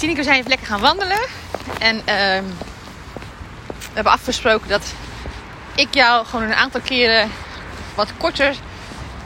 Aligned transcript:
Tineke, 0.00 0.22
zijn 0.22 0.36
even 0.36 0.48
lekker 0.48 0.66
gaan 0.66 0.80
wandelen. 0.80 1.26
En 1.78 2.02
ehm, 2.04 2.44
we 3.66 3.94
hebben 3.94 4.12
afgesproken 4.12 4.68
dat 4.68 4.94
ik 5.74 5.94
jou 5.94 6.26
gewoon 6.26 6.44
een 6.44 6.54
aantal 6.54 6.80
keren 6.80 7.30
wat 7.94 8.12
korter 8.16 8.56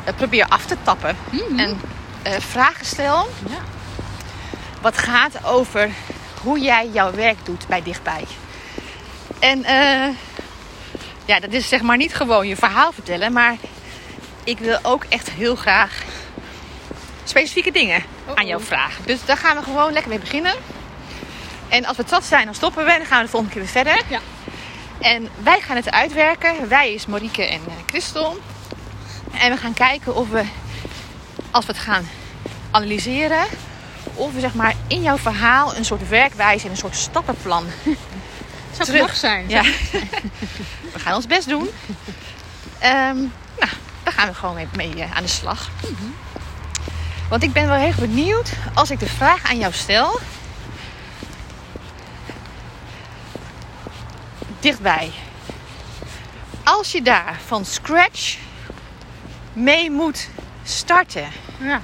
eh, 0.04 0.14
probeer 0.14 0.46
af 0.48 0.66
te 0.66 0.76
tappen. 0.82 1.16
En 1.56 1.80
eh, 2.22 2.32
vragen 2.38 2.86
stel. 2.86 3.28
Ja. 3.48 3.58
Wat 4.80 4.98
gaat 4.98 5.44
over 5.44 5.90
hoe 6.42 6.58
jij 6.58 6.88
jouw 6.92 7.12
werk 7.12 7.44
doet 7.44 7.66
bij 7.66 7.82
dichtbij. 7.82 8.24
En 9.38 9.64
eh, 9.64 10.14
ja, 11.24 11.40
dat 11.40 11.52
is 11.52 11.68
zeg 11.68 11.82
maar 11.82 11.96
niet 11.96 12.14
gewoon 12.14 12.48
je 12.48 12.56
verhaal 12.56 12.92
vertellen. 12.92 13.32
Maar 13.32 13.56
ik 14.44 14.58
wil 14.58 14.78
ook 14.82 15.04
echt 15.08 15.30
heel 15.30 15.56
graag 15.56 16.02
specifieke 17.24 17.70
dingen 17.70 18.13
aan 18.34 18.46
jou 18.46 18.62
vragen. 18.62 19.06
Dus 19.06 19.24
daar 19.24 19.36
gaan 19.36 19.56
we 19.56 19.62
gewoon 19.62 19.92
lekker 19.92 20.10
mee 20.10 20.18
beginnen. 20.18 20.54
En 21.68 21.84
als 21.84 21.96
we 21.96 22.02
het 22.02 22.10
zat 22.12 22.24
zijn, 22.24 22.44
dan 22.44 22.54
stoppen 22.54 22.84
we 22.84 22.90
en 22.90 22.98
dan 22.98 23.06
gaan 23.06 23.18
we 23.18 23.24
de 23.24 23.30
volgende 23.30 23.54
keer 23.54 23.62
weer 23.62 23.72
verder. 23.72 24.02
Ja. 24.08 24.20
En 25.00 25.28
wij 25.42 25.60
gaan 25.60 25.76
het 25.76 25.90
uitwerken. 25.90 26.68
Wij 26.68 26.92
is 26.92 27.06
Marieke 27.06 27.46
en 27.46 27.60
eh, 27.66 27.72
Christel. 27.86 28.38
En 29.32 29.50
we 29.50 29.56
gaan 29.56 29.74
kijken 29.74 30.14
of 30.14 30.28
we, 30.28 30.44
als 31.50 31.66
we 31.66 31.72
het 31.72 31.80
gaan 31.80 32.08
analyseren, 32.70 33.46
of 34.14 34.32
we 34.32 34.40
zeg 34.40 34.54
maar 34.54 34.74
in 34.86 35.02
jouw 35.02 35.18
verhaal 35.18 35.76
een 35.76 35.84
soort 35.84 36.08
werkwijze 36.08 36.64
en 36.64 36.70
een 36.70 36.76
soort 36.76 36.96
stappenplan. 36.96 37.66
Zou 38.72 38.88
Terug. 38.88 39.16
zijn. 39.16 39.48
Ja. 39.48 39.62
we 40.94 40.98
gaan 40.98 41.14
ons 41.14 41.26
best 41.26 41.48
doen. 41.48 41.68
Ehm, 42.78 43.16
nou, 43.58 43.72
daar 44.02 44.12
gaan 44.12 44.28
we 44.28 44.34
gewoon 44.34 44.54
mee, 44.54 44.68
mee 44.76 45.02
eh, 45.02 45.16
aan 45.16 45.22
de 45.22 45.28
slag. 45.28 45.70
Want 47.28 47.42
ik 47.42 47.52
ben 47.52 47.66
wel 47.66 47.76
heel 47.76 47.86
erg 47.86 47.98
benieuwd 47.98 48.52
als 48.74 48.90
ik 48.90 48.98
de 48.98 49.08
vraag 49.08 49.44
aan 49.50 49.58
jou 49.58 49.72
stel. 49.72 50.20
Dichtbij. 54.60 55.10
Als 56.64 56.92
je 56.92 57.02
daar 57.02 57.38
van 57.46 57.64
scratch 57.64 58.36
mee 59.52 59.90
moet 59.90 60.28
starten. 60.62 61.26
Ja. 61.60 61.80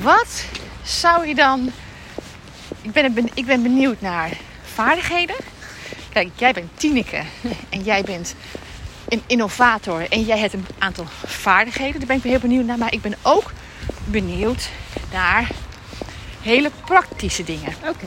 Wat 0.00 0.44
zou 0.82 1.26
je 1.26 1.34
dan. 1.34 1.72
Ik 2.82 2.92
ben, 2.92 3.14
ben- 3.14 3.30
ik 3.34 3.46
ben 3.46 3.62
benieuwd 3.62 4.00
naar 4.00 4.30
vaardigheden. 4.74 5.36
Kijk, 6.12 6.28
jij 6.36 6.52
bent 6.52 6.70
Tineke 6.78 7.22
en 7.70 7.82
jij 7.82 8.02
bent 8.02 8.34
een 9.08 9.22
innovator 9.26 10.10
en 10.10 10.22
jij 10.22 10.38
hebt 10.38 10.52
een 10.52 10.66
aantal 10.78 11.04
vaardigheden. 11.24 11.98
Daar 11.98 12.06
ben 12.08 12.16
ik 12.16 12.22
heel 12.22 12.38
benieuwd 12.38 12.64
naar. 12.66 12.78
Maar 12.78 12.92
ik 12.92 13.02
ben 13.02 13.14
ook 13.22 13.52
benieuwd 14.04 14.68
naar 15.12 15.50
hele 16.42 16.70
praktische 16.84 17.44
dingen. 17.44 17.74
Oké. 17.88 18.06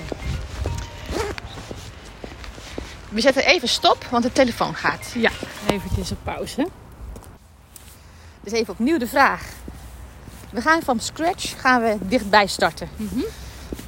We 3.10 3.22
zetten 3.22 3.46
even 3.46 3.68
stop, 3.68 4.06
want 4.10 4.24
de 4.24 4.32
telefoon 4.32 4.76
gaat. 4.76 5.12
Ja, 5.16 5.32
eventjes 5.70 6.12
op 6.12 6.18
pauze. 6.24 6.68
Dus 8.42 8.54
even 8.54 8.74
opnieuw 8.74 8.98
de 8.98 9.08
vraag. 9.08 9.44
We 10.50 10.62
gaan 10.62 10.82
van 10.82 11.00
scratch 11.00 11.62
gaan 11.62 11.82
we 11.82 11.98
dichtbij 12.02 12.48
starten. 12.48 12.90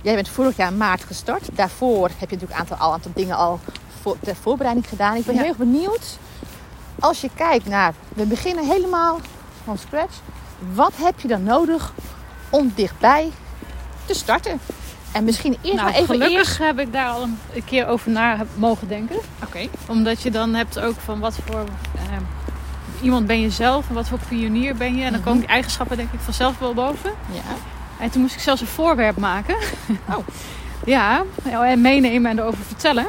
Jij 0.02 0.16
bent 0.16 0.30
vorig 0.30 0.58
jaar 0.58 0.74
maart 0.74 1.04
gestart. 1.04 1.48
Daarvoor 1.54 2.08
heb 2.08 2.30
je 2.30 2.36
natuurlijk 2.36 2.52
een 2.52 2.58
aantal, 2.60 2.78
al 2.78 2.88
een 2.88 2.94
aantal 2.94 3.12
dingen 3.16 3.36
al 3.36 3.60
voor, 4.02 4.18
ter 4.20 4.36
voorbereiding 4.36 4.88
gedaan. 4.90 5.16
Ik 5.16 5.26
ben 5.26 5.34
Ja. 5.36 5.40
heel 5.42 5.50
erg 5.50 5.58
benieuwd. 5.58 6.18
Als 7.00 7.22
je 7.22 7.30
kijkt 7.36 7.66
naar, 7.66 7.94
we 8.16 8.26
beginnen 8.26 8.66
helemaal 8.66 9.20
van 9.64 9.78
scratch. 9.78 10.16
Wat 10.74 10.94
heb 10.96 11.20
je 11.20 11.28
dan 11.28 11.44
nodig 11.44 11.94
om 12.50 12.72
dichtbij 12.76 13.32
te 14.06 14.14
starten? 14.14 14.60
En 15.12 15.24
misschien 15.24 15.58
eerst 15.62 15.76
nou, 15.76 15.86
maar 15.90 15.94
even 16.00 16.06
gelukkig 16.06 16.38
eerst. 16.38 16.58
heb 16.58 16.80
ik 16.80 16.94
daar 16.94 17.10
al 17.10 17.22
een, 17.24 17.64
keer 17.66 17.88
over 17.88 18.12
na 18.12 18.38
mogen 18.56 18.88
denken. 18.88 19.16
Oké. 19.46 19.68
Omdat 19.88 20.22
je 20.22 20.32
dan 20.32 20.54
hebt 20.54 20.80
ook 20.80 20.96
van 21.00 21.20
wat 21.20 21.36
voor 21.46 21.64
eh, 21.96 22.02
iemand 23.02 23.28
ben 23.28 23.40
je 23.42 23.50
zelf 23.50 23.90
en 23.90 23.96
wat 23.96 24.08
voor 24.08 24.20
pionier 24.30 24.76
ben 24.76 24.96
je. 24.96 25.04
En 25.04 25.10
dan 25.12 25.14
Mhm. 25.20 25.24
komen 25.24 25.40
die 25.40 25.50
eigenschappen 25.50 25.98
denk 25.98 26.12
ik 26.12 26.20
vanzelf 26.20 26.60
wel 26.60 26.74
boven. 26.74 27.12
Ja. 27.32 27.42
En 28.00 28.10
toen 28.10 28.22
moest 28.22 28.36
ik 28.36 28.42
zelfs 28.42 28.62
een 28.62 28.68
voorwerp 28.68 29.18
maken. 29.18 29.56
Oh. 30.10 30.18
ja, 30.86 31.24
en 31.44 31.82
meenemen 31.82 32.32
en 32.32 32.40
erover 32.40 32.64
vertellen. 32.66 33.06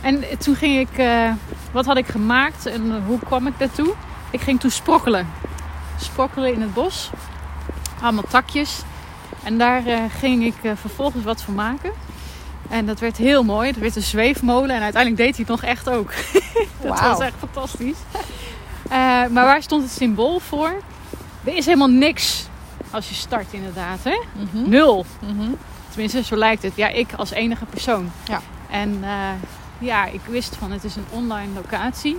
En 0.00 0.24
toen 0.38 0.54
ging 0.54 0.78
ik, 0.88 0.98
eh, 0.98 1.30
wat 1.74 1.84
had 1.84 1.96
ik 1.96 2.06
gemaakt 2.06 2.66
en 2.66 3.04
hoe 3.06 3.18
kwam 3.18 3.46
ik 3.46 3.58
daartoe? 3.58 3.94
Ik 4.30 4.40
ging 4.40 4.60
toen 4.60 4.70
sprokkelen. 4.70 5.28
Sprokkelen 6.00 6.52
in 6.52 6.60
het 6.60 6.74
bos. 6.74 7.10
Allemaal 8.02 8.24
takjes. 8.28 8.82
En 9.42 9.58
daar 9.58 9.86
eh, 9.86 9.98
ging 10.18 10.44
ik 10.44 10.54
eh, 10.62 10.72
vervolgens 10.74 11.24
wat 11.24 11.42
van 11.42 11.54
maken. 11.54 11.92
En 12.68 12.86
dat 12.86 13.00
werd 13.00 13.16
heel 13.16 13.42
mooi. 13.42 13.68
Het 13.68 13.78
werd 13.78 13.96
een 13.96 14.02
zweefmolen. 14.02 14.76
En 14.76 14.82
uiteindelijk 14.82 15.22
deed 15.22 15.36
hij 15.36 15.44
het 15.48 15.48
nog 15.48 15.70
echt 15.70 15.90
ook. 15.90 16.12
dat 16.82 17.00
was 17.00 17.18
echt 17.18 17.34
fantastisch. 17.38 17.98
Eh, 18.82 18.90
maar 19.30 19.44
waar 19.44 19.62
stond 19.62 19.82
het 19.82 19.92
symbool 19.92 20.38
voor? 20.38 20.80
Er 21.44 21.56
is 21.56 21.66
helemaal 21.66 21.90
niks 21.90 22.46
als 22.90 23.08
je 23.08 23.14
start 23.14 23.46
inderdaad. 23.50 23.98
Hè? 24.02 24.20
Mhm. 24.32 24.68
Nul. 24.68 25.06
Mhm. 25.18 25.50
Tenminste, 25.88 26.22
zo 26.22 26.36
lijkt 26.36 26.62
het. 26.62 26.76
Ja, 26.76 26.88
ik 26.88 27.12
als 27.16 27.30
enige 27.30 27.64
persoon. 27.64 28.10
Ja. 28.24 28.40
En 28.70 29.04
ja, 29.78 30.06
ik 30.06 30.20
wist 30.28 30.56
van 30.56 30.72
het 30.72 30.84
is 30.84 30.96
een 30.96 31.06
online 31.10 31.52
locatie. 31.54 32.16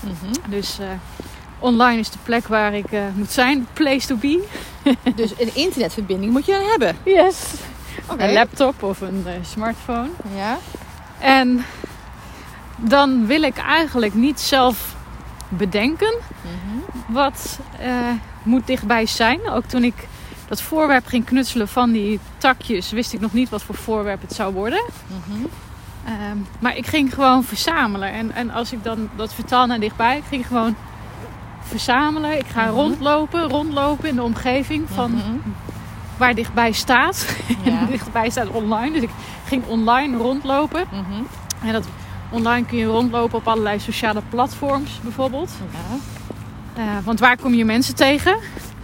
Mhm. 0.00 0.50
Dus 0.50 0.78
eh, 0.78 0.86
online 1.58 1.98
is 1.98 2.10
de 2.10 2.18
plek 2.22 2.46
waar 2.48 2.74
ik 2.74 2.92
eh, 2.92 3.02
moet 3.14 3.30
zijn. 3.32 3.66
Place 3.72 4.06
to 4.06 4.16
be. 4.16 4.44
Dus 5.14 5.30
een 5.38 5.54
internetverbinding 5.54 6.32
moet 6.32 6.46
je 6.46 6.52
dan 6.52 6.68
hebben. 6.68 6.96
Yes. 7.04 7.44
Een 8.16 8.32
laptop 8.32 8.82
of 8.82 9.00
een 9.00 9.22
eh, 9.26 9.32
smartphone. 9.42 10.08
Ja. 10.36 10.58
En 11.18 11.64
dan 12.76 13.26
wil 13.26 13.42
ik 13.42 13.56
eigenlijk 13.58 14.14
niet 14.14 14.40
zelf 14.40 14.96
bedenken 15.48 16.14
Mhm. 16.42 17.12
wat 17.12 17.58
eh, 17.78 17.90
moet 18.42 18.66
dichtbij 18.66 19.06
zijn. 19.06 19.48
Ook 19.50 19.64
toen 19.64 19.84
ik 19.84 19.94
dat 20.48 20.60
voorwerp 20.62 21.06
ging 21.06 21.24
knutselen 21.24 21.68
van 21.68 21.92
die 21.92 22.20
takjes, 22.38 22.90
wist 22.90 23.12
ik 23.12 23.20
nog 23.20 23.32
niet 23.32 23.48
wat 23.48 23.62
voor 23.62 23.74
voorwerp 23.74 24.20
het 24.20 24.32
zou 24.34 24.54
worden. 24.54 24.82
Mhm. 25.06 25.44
Ehm, 26.08 26.36
maar 26.58 26.76
ik 26.76 26.86
ging 26.86 27.14
gewoon 27.14 27.44
verzamelen. 27.44 28.12
En, 28.12 28.32
en 28.34 28.50
als 28.50 28.72
ik 28.72 28.84
dan 28.84 29.08
dat 29.16 29.34
vertaal 29.34 29.66
naar 29.66 29.80
dichtbij, 29.80 30.16
ik 30.16 30.22
ging 30.28 30.46
gewoon 30.46 30.74
verzamelen. 31.62 32.38
Ik 32.38 32.46
ga 32.46 32.64
Mhm. 32.64 32.70
rondlopen, 32.74 33.42
rondlopen 33.42 34.08
in 34.08 34.14
de 34.14 34.22
omgeving 34.22 34.88
van 34.94 35.10
Mhm. 35.10 35.22
waar 36.16 36.34
dichtbij 36.34 36.72
staat. 36.72 37.26
Ja. 37.64 37.78
En 37.80 37.86
dichtbij 37.86 38.30
staat 38.30 38.48
online. 38.48 38.92
Dus 38.92 39.02
ik 39.02 39.10
ging 39.46 39.64
online 39.66 40.16
rondlopen. 40.16 40.84
Mhm. 40.90 41.22
En 41.66 41.72
dat 41.72 41.86
online 42.30 42.66
kun 42.66 42.78
je 42.78 42.84
rondlopen 42.86 43.38
op 43.38 43.48
allerlei 43.48 43.78
sociale 43.80 44.22
platforms 44.28 45.00
bijvoorbeeld. 45.02 45.50
Ja. 45.72 45.96
Eh, 46.82 47.04
want 47.04 47.20
waar 47.20 47.36
kom 47.36 47.54
je 47.54 47.64
mensen 47.64 47.94
tegen? 47.94 48.36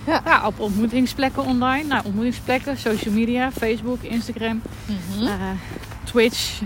Ja. 0.06 0.42
op 0.46 0.60
ontmoetingsplekken 0.60 1.44
online. 1.44 1.84
Nou, 1.88 2.04
ontmoetingsplekken, 2.04 2.78
social 2.78 3.14
media, 3.14 3.50
Facebook, 3.52 3.98
Instagram, 4.02 4.62
eh, 5.20 5.28
Twitch. 6.04 6.60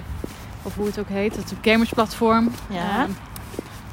Of 0.68 0.74
hoe 0.74 0.86
het 0.86 0.98
ook 0.98 1.08
heet. 1.08 1.36
Het 1.36 1.52
gamersplatform. 1.62 2.50
Ja. 2.70 3.02
Eh, 3.02 3.10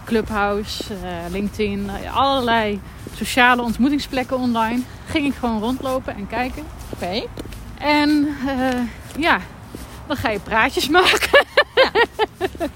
Clubhouse, 0.06 0.94
eh, 0.94 1.32
LinkedIn. 1.32 1.90
eh, 2.04 2.16
allerlei 2.18 2.80
sociale 3.16 3.62
ontmoetingsplekken 3.62 4.38
online. 4.38 4.82
Ging 5.06 5.26
ik 5.26 5.34
gewoon 5.40 5.60
rondlopen 5.62 6.16
en 6.16 6.28
kijken. 6.28 6.64
Oké. 6.94 7.24
En 7.78 8.28
ja, 9.18 9.40
dan 10.08 10.18
ga 10.18 10.30
je 10.30 10.40
praatjes 10.40 10.90
maken. 11.00 11.46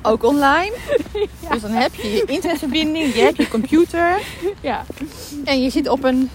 Ook 0.01 0.23
online. 0.23 0.73
Dus 1.51 1.61
dan 1.61 1.71
heb 1.71 1.95
je 1.95 2.11
je 2.11 2.23
internetverbinding, 2.25 3.13
je 3.15 3.21
hebt 3.21 3.37
je 3.37 3.47
computer 3.47 4.19
ja, 4.61 4.85
en 5.45 5.61
je 5.61 5.69
zit 5.69 5.87
op 5.89 6.03
een 6.03 6.29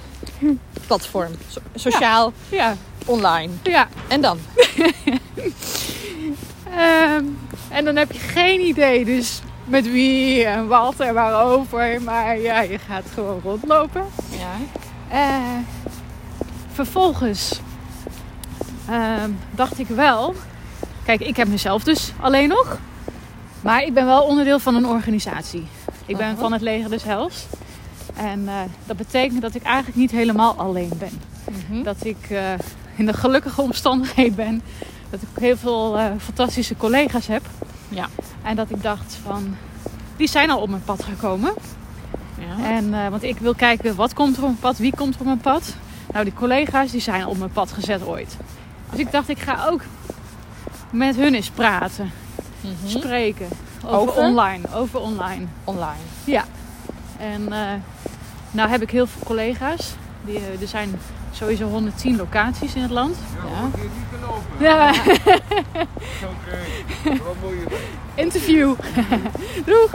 platform. 0.86 1.31
So- 1.48 1.60
sociaal, 1.75 2.32
ja, 2.48 2.76
online. 3.06 3.52
ja. 3.62 3.88
En 4.08 4.20
dan? 4.20 4.38
Ehm, 6.76 7.25
en 7.75 7.85
dan 7.85 7.97
heb 7.97 8.12
je 8.12 8.19
geen 8.19 8.61
idee 8.61 9.05
dus 9.05 9.41
met 9.65 9.91
wie 9.91 10.44
en 10.44 10.67
wat 10.67 11.00
en 11.00 11.15
waarover. 11.15 12.03
Maar 12.03 12.38
ja, 12.38 12.61
je 12.61 12.79
gaat 12.79 13.05
gewoon 13.15 13.41
rondlopen. 13.44 14.05
Ja. 14.31 14.53
Eh, 15.09 15.59
vervolgens 16.73 17.61
ehm, 18.88 19.31
dacht 19.50 19.79
ik 19.79 19.87
wel... 19.87 20.35
Kijk, 21.05 21.21
ik 21.21 21.37
heb 21.37 21.49
mezelf 21.49 21.85
dus 21.85 22.12
alleen 22.21 22.49
nog. 22.49 22.79
Maar 23.61 23.82
ik 23.82 23.94
ben 23.94 24.06
wel 24.06 24.23
onderdeel 24.23 24.59
van 24.59 24.75
een 24.75 24.87
organisatie. 24.87 25.67
Ik 26.06 26.17
ben 26.17 26.37
van 26.37 26.53
het 26.53 26.61
leger 26.61 26.91
des 26.91 27.03
Hels. 27.03 27.47
En 28.17 28.49
eh, 28.49 28.55
dat 28.87 28.97
betekent 28.97 29.43
dat 29.43 29.55
ik 29.55 29.62
eigenlijk 29.62 29.97
niet 29.97 30.11
helemaal 30.11 30.55
alleen 30.55 30.93
ben. 30.99 31.20
Mhm. 31.69 31.82
Dat 31.82 32.05
ik 32.05 32.31
eh, 32.31 32.53
in 32.97 33.06
de 33.06 33.12
gelukkige 33.12 33.62
omstandigheid 33.62 34.35
ben. 34.35 34.62
Dat 35.20 35.22
ik 35.22 35.43
heel 35.43 35.56
veel 35.56 35.99
eh, 35.99 36.06
fantastische 36.19 36.76
collega's 36.76 37.26
heb. 37.26 37.43
Ja. 37.88 38.08
En 38.43 38.56
dat 38.56 38.70
ik 38.70 38.82
dacht 38.82 39.19
van... 39.22 39.56
Die 40.16 40.28
zijn 40.28 40.50
al 40.50 40.61
op 40.61 40.69
mijn 40.69 40.84
pad 40.84 41.05
gekomen. 41.05 41.52
Ja. 42.38 42.64
En, 42.64 42.94
eh, 42.94 43.08
want 43.08 43.22
ik 43.22 43.38
wil 43.38 43.55
kijken 43.55 43.96
wat 43.96 44.14
komt 44.14 44.37
er 44.37 44.43
op 44.43 44.49
mijn 44.49 44.61
pad, 44.61 44.78
wie 44.78 44.96
komt 44.96 45.14
er 45.14 45.20
op 45.20 45.26
mijn 45.26 45.40
pad. 45.40 45.75
Nou, 46.12 46.25
die 46.25 46.34
collega's 46.34 46.90
die 46.90 47.00
zijn 47.00 47.26
op 47.26 47.38
mijn 47.38 47.52
pad 47.52 47.72
gezet 47.72 48.06
ooit. 48.06 48.37
Dus 48.90 49.00
ik 49.00 49.12
dacht, 49.12 49.28
ik 49.28 49.38
ga 49.38 49.66
ook 49.70 49.82
met 50.90 51.17
hun 51.17 51.34
eens 51.34 51.50
praten, 51.50 52.10
spreken. 52.87 53.49
Over, 53.84 53.99
Over? 53.99 54.22
online. 54.22 54.62
Over 54.75 55.00
online. 55.00 55.46
Online. 55.64 56.02
Ja. 56.25 56.44
En 57.19 57.52
eh, 57.52 57.72
nou 58.50 58.70
heb 58.70 58.82
ik 58.82 58.90
heel 58.90 59.06
veel 59.06 59.22
collega's. 59.25 59.94
Die, 60.25 60.40
er 60.60 60.69
zijn 60.69 60.99
sowieso 61.34 61.64
110 61.66 62.16
locaties 62.16 62.75
in 62.75 62.82
het 62.82 62.90
land. 62.90 63.16
Ja. 63.36 63.62
Moet 63.62 63.75
je 63.75 63.81
niet 63.82 64.10
te 64.10 64.26
lopen. 64.26 64.42
Ja, 64.58 64.88
Oké. 66.22 66.58
Wat 67.25 67.34
moet 67.42 67.50
je 67.50 67.64
mee? 67.70 68.25
interview. 68.25 68.75
Doeg. 69.66 69.90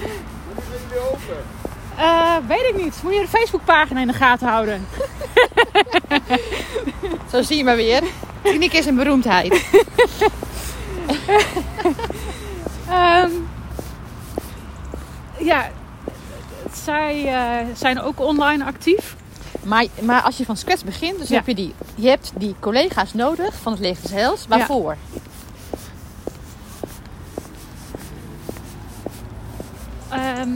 Wanneer 0.00 0.70
ben 0.70 0.78
je 0.80 0.86
weer 0.90 1.02
open? 1.12 1.44
Eh, 1.96 2.36
weet 2.48 2.74
ik 2.74 2.82
niet. 2.84 3.00
Moet 3.02 3.14
je 3.14 3.20
de 3.20 3.28
Facebookpagina 3.28 4.00
in 4.00 4.06
de 4.06 4.12
gaten 4.12 4.48
houden? 4.48 4.86
Zo 7.32 7.42
zie 7.42 7.56
je 7.56 7.64
maar 7.64 7.76
weer. 7.76 8.02
Tineke 8.42 8.76
is 8.76 8.86
een 8.86 8.96
beroemdheid. 8.96 9.64
Ehm, 12.88 13.30
ja, 15.38 15.70
zij 16.72 17.26
eh, 17.26 17.66
zijn 17.74 18.00
ook 18.00 18.20
online 18.20 18.64
actief. 18.64 19.16
Maar, 19.62 19.86
maar 20.02 20.22
als 20.22 20.36
je 20.36 20.44
van 20.44 20.56
scratch 20.56 20.84
begint, 20.84 21.18
dus 21.18 21.28
Ja. 21.28 21.34
heb 21.36 21.46
je 21.46 21.54
die, 21.54 21.74
je 21.94 22.08
hebt 22.08 22.32
die 22.36 22.54
collega's 22.60 23.14
nodig 23.14 23.54
van 23.54 23.72
het 23.72 23.80
Leger 23.80 24.02
des 24.02 24.10
Heils. 24.10 24.46
Waarvoor? 24.48 24.96
Ehm, 30.10 30.48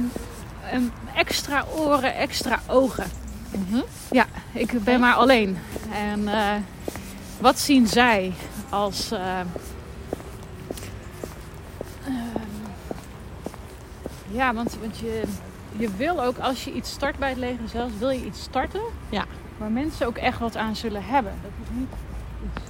een 0.73 0.93
extra 1.15 1.65
oren, 1.77 2.15
extra 2.15 2.59
ogen. 2.67 3.11
Mhm. 3.69 3.81
Ja, 4.11 4.27
ik 4.53 4.85
ben 4.85 5.01
maar 5.01 5.15
alleen. 5.15 5.59
En 5.93 6.29
eh, 6.29 6.55
wat 7.41 7.59
zien 7.59 7.87
zij 7.87 8.33
als. 8.69 9.11
eh, 9.11 9.39
ehm, 9.41 9.47
ja, 14.31 14.55
want, 14.55 14.77
want 14.81 14.99
je, 14.99 15.23
je 15.79 15.89
wil 15.97 16.25
ook 16.25 16.39
als 16.39 16.65
je 16.65 16.73
iets 16.73 16.91
start 16.91 17.19
bij 17.19 17.29
het 17.29 17.39
leger 17.39 17.69
zelfs, 17.73 17.93
wil 17.99 18.11
je 18.11 18.25
iets 18.25 18.41
starten 18.43 18.81
Ja. 19.11 19.25
waar 19.57 19.71
mensen 19.71 20.07
ook 20.07 20.17
echt 20.17 20.39
wat 20.39 20.57
aan 20.57 20.77
zullen 20.77 21.05
hebben. 21.05 21.33
Dat 21.43 21.51
is 21.63 21.69
niet 21.71 21.89
iets. 22.45 22.63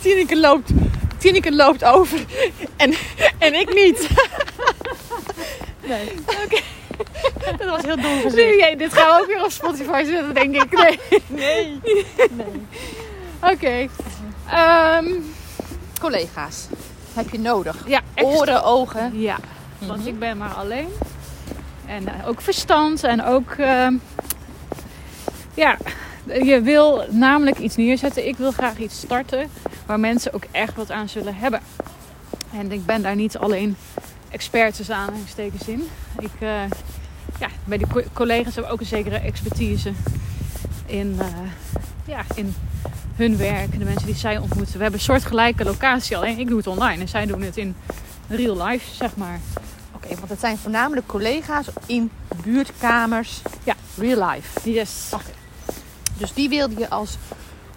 Tineke 0.02 0.36
loopt, 0.40 0.70
Tineke 1.18 1.52
loopt 1.54 1.84
over 1.84 2.24
en, 2.76 2.94
en 3.38 3.54
ik 3.54 3.74
niet. 3.74 4.08
Nee. 5.88 6.12
Dat 7.58 7.68
was 7.68 7.82
heel 7.82 7.96
dom 8.00 8.20
gezegd. 8.20 8.56
nee, 8.56 8.76
dit 8.76 8.92
gaan 8.92 9.06
we 9.16 9.20
ook 9.22 9.26
weer 9.26 9.44
op 9.44 9.50
Spotify 9.50 10.04
zetten, 10.04 10.34
denk 10.34 10.54
ik. 10.62 10.72
Nee. 11.28 11.80
Nee. 12.30 12.60
Oké. 13.42 13.88
Ehm, 14.50 15.06
Collega's 16.00 16.66
heb 17.16 17.30
je 17.30 17.38
nodig. 17.38 17.76
ja, 17.86 18.00
extra- 18.14 18.36
Oren, 18.38 18.64
ogen. 18.64 19.20
Ja, 19.20 19.36
want 19.78 19.98
Mhm. 20.00 20.08
ik 20.08 20.18
ben 20.18 20.36
maar 20.36 20.54
alleen. 20.54 20.88
En 21.86 22.08
eh, 22.08 22.28
ook 22.28 22.40
verstand 22.40 23.04
en 23.04 23.24
ook... 23.24 23.50
ehm, 23.50 23.94
ja, 25.54 25.76
je 26.42 26.60
wil 26.60 27.04
namelijk 27.10 27.58
iets 27.58 27.76
neerzetten. 27.76 28.26
Ik 28.28 28.36
wil 28.36 28.52
graag 28.52 28.78
iets 28.78 28.98
starten 29.00 29.48
waar 29.86 30.00
mensen 30.00 30.32
ook 30.34 30.44
echt 30.50 30.76
wat 30.76 30.90
aan 30.90 31.08
zullen 31.08 31.34
hebben. 31.36 31.60
En 32.52 32.72
ik 32.72 32.86
ben 32.86 33.02
daar 33.02 33.14
niet 33.16 33.38
alleen 33.38 33.76
expert 34.30 34.76
tussen 34.76 34.94
aanhalingstekens 34.94 35.68
in. 35.68 35.88
Ik, 36.18 36.30
eh, 36.38 36.48
ja, 37.38 37.48
bij 37.64 37.78
die 37.78 37.86
co- 37.86 38.02
collega's 38.12 38.54
hebben 38.54 38.72
ook 38.72 38.80
een 38.80 38.86
zekere 38.86 39.16
expertise 39.18 39.92
in, 40.86 41.16
eh, 41.20 41.26
ja, 42.06 42.24
in 42.34 42.54
hun 43.16 43.36
werk. 43.36 43.78
De 43.78 43.84
mensen 43.84 44.06
die 44.06 44.16
zij 44.16 44.38
ontmoeten. 44.38 44.76
We 44.76 44.82
hebben 44.82 44.98
een 45.00 45.04
soortgelijke 45.06 45.64
locatie, 45.64 46.16
alleen 46.16 46.38
ik 46.38 46.48
doe 46.48 46.56
het 46.56 46.66
online 46.66 47.00
en 47.02 47.08
zij 47.08 47.26
doen 47.26 47.42
het 47.42 47.56
in 47.56 47.76
real 48.28 48.64
life, 48.66 48.94
zeg 48.94 49.16
maar. 49.16 49.40
Oké, 49.94 50.14
want 50.14 50.28
het 50.28 50.40
zijn 50.40 50.58
voornamelijk 50.58 51.06
collega's 51.06 51.66
in 51.86 52.10
buurtkamers. 52.44 53.42
Ja. 53.64 53.74
Real 53.96 54.28
life. 54.30 54.70
Yes. 54.70 55.12
Dus 56.18 56.32
die 56.32 56.48
wilde 56.48 56.78
je 56.78 56.90
als 56.90 57.16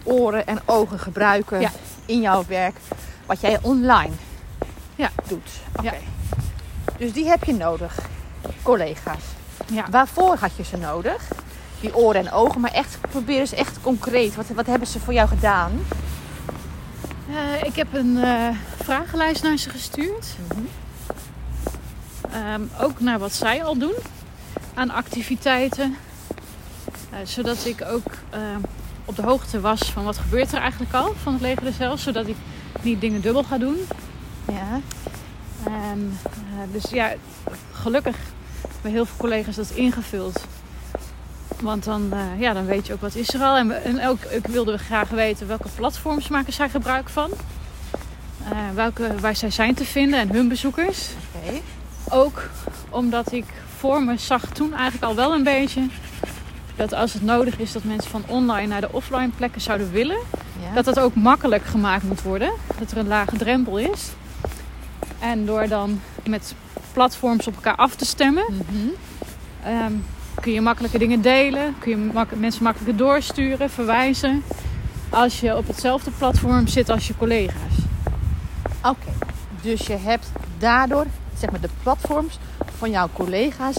oren 0.03 0.47
en 0.47 0.59
ogen 0.65 0.99
gebruiken 0.99 1.59
Ja. 1.61 1.71
in 2.05 2.21
jouw 2.21 2.43
werk. 2.47 2.75
Wat 3.25 3.41
jij 3.41 3.59
online 3.61 4.13
Ja. 4.95 5.09
doet. 5.27 5.49
Oké. 5.75 5.85
Ja. 5.85 5.93
Dus 6.97 7.13
die 7.13 7.27
heb 7.27 7.43
je 7.43 7.53
nodig. 7.53 7.99
Collega's. 8.61 9.23
Ja. 9.71 9.85
Waarvoor 9.91 10.35
had 10.39 10.51
je 10.55 10.63
ze 10.63 10.77
nodig? 10.77 11.27
Die 11.81 11.95
oren 11.95 12.25
en 12.25 12.31
ogen. 12.31 12.61
Maar 12.61 12.71
echt, 12.71 12.97
probeer 13.01 13.39
eens 13.39 13.53
echt 13.53 13.81
concreet. 13.81 14.35
Wat, 14.35 14.45
wat 14.47 14.65
hebben 14.65 14.87
ze 14.87 14.99
voor 14.99 15.13
jou 15.13 15.27
gedaan? 15.27 15.71
Eh, 17.29 17.63
ik 17.63 17.75
heb 17.75 17.93
een 17.93 18.23
eh, 18.23 18.47
vragenlijst 18.83 19.43
naar 19.43 19.57
ze 19.57 19.69
gestuurd. 19.69 20.35
Ehm, 22.31 22.61
ook 22.81 22.99
naar 22.99 23.19
wat 23.19 23.33
zij 23.33 23.63
al 23.63 23.77
doen 23.77 23.95
aan 24.73 24.89
activiteiten. 24.89 25.95
Eh, 27.09 27.17
zodat 27.23 27.65
ik 27.65 27.85
ook 27.85 28.13
op 29.05 29.15
de 29.15 29.21
hoogte 29.21 29.59
was 29.59 29.91
van 29.91 30.03
wat 30.03 30.17
gebeurt 30.17 30.51
er 30.51 30.59
eigenlijk 30.61 30.93
al 30.93 31.13
van 31.21 31.33
het 31.33 31.41
leger 31.41 31.73
zelf. 31.73 31.99
Zodat 31.99 32.27
ik 32.27 32.35
niet 32.81 33.01
dingen 33.01 33.21
dubbel 33.21 33.43
ga 33.43 33.57
doen. 33.57 33.77
Ja. 34.47 34.81
En, 35.65 36.19
dus 36.71 36.89
ja, 36.89 37.13
gelukkig 37.71 38.15
bij 38.81 38.91
heel 38.91 39.05
veel 39.05 39.17
collega's 39.17 39.55
dat 39.55 39.69
ingevuld. 39.69 40.45
Want 41.61 41.83
dan, 41.83 42.09
eh, 42.11 42.39
ja, 42.41 42.53
dan 42.53 42.65
weet 42.65 42.87
je 42.87 42.93
ook 42.93 43.01
wat 43.01 43.15
is 43.15 43.33
er 43.33 43.41
al. 43.41 43.55
En, 43.57 43.67
we, 43.67 43.73
en 43.73 44.05
ook, 44.07 44.19
ook 44.35 44.47
wilden 44.47 44.73
we 44.77 44.83
graag 44.83 45.09
weten 45.09 45.47
welke 45.47 45.67
platforms 45.75 46.27
maken 46.27 46.53
zij 46.53 46.69
gebruik 46.69 47.09
van. 47.09 47.29
Eh, 48.51 48.57
welke, 48.73 49.15
waar 49.19 49.35
zij 49.35 49.49
zijn 49.51 49.73
te 49.75 49.85
vinden 49.85 50.19
en 50.19 50.29
hun 50.31 50.47
bezoekers. 50.47 51.09
Ook 52.09 52.49
omdat 52.89 53.31
ik 53.31 53.45
voor 53.77 54.03
me 54.03 54.17
zag 54.17 54.45
toen 54.45 54.73
eigenlijk 54.73 55.03
al 55.03 55.15
wel 55.15 55.33
een 55.33 55.43
beetje... 55.43 55.87
dat 56.75 56.93
als 56.93 57.13
het 57.13 57.21
nodig 57.23 57.57
is 57.57 57.71
dat 57.71 57.83
mensen 57.83 58.11
van 58.11 58.23
online 58.27 58.67
naar 58.67 58.81
de 58.81 58.91
offline 58.91 59.29
plekken 59.37 59.61
zouden 59.61 59.91
willen... 59.91 60.17
Ja. 60.67 60.73
dat 60.75 60.85
dat 60.85 60.99
ook 60.99 61.15
makkelijk 61.15 61.65
gemaakt 61.65 62.03
moet 62.03 62.21
worden. 62.21 62.51
Dat 62.79 62.91
er 62.91 62.97
een 62.97 63.07
lage 63.07 63.37
drempel 63.37 63.77
is. 63.77 64.09
En 65.19 65.45
door 65.45 65.67
dan 65.67 66.01
met 66.27 66.53
platforms 66.93 67.47
op 67.47 67.55
elkaar 67.55 67.75
af 67.75 67.95
te 67.95 68.05
stemmen, 68.05 68.45
Mhm. 68.49 68.87
ehm, 69.63 69.93
kun 70.41 70.51
je 70.51 70.61
makkelijke 70.61 70.97
dingen 70.97 71.21
delen. 71.21 71.75
Kun 71.79 71.89
je 71.89 71.97
mak- 72.13 72.35
mensen 72.35 72.63
makkelijker 72.63 72.97
doorsturen, 72.97 73.69
verwijzen. 73.69 74.43
Als 75.09 75.39
je 75.39 75.57
op 75.57 75.67
hetzelfde 75.67 76.11
platform 76.11 76.67
zit 76.67 76.89
als 76.89 77.07
je 77.07 77.17
collega's. 77.17 77.73
Oké, 78.83 79.11
dus 79.61 79.87
je 79.87 79.97
hebt 79.97 80.31
daardoor 80.57 81.05
zeg 81.37 81.51
maar, 81.51 81.59
de 81.61 81.69
platforms 81.83 82.39
van 82.77 82.89
jouw 82.91 83.07
collega's 83.13 83.75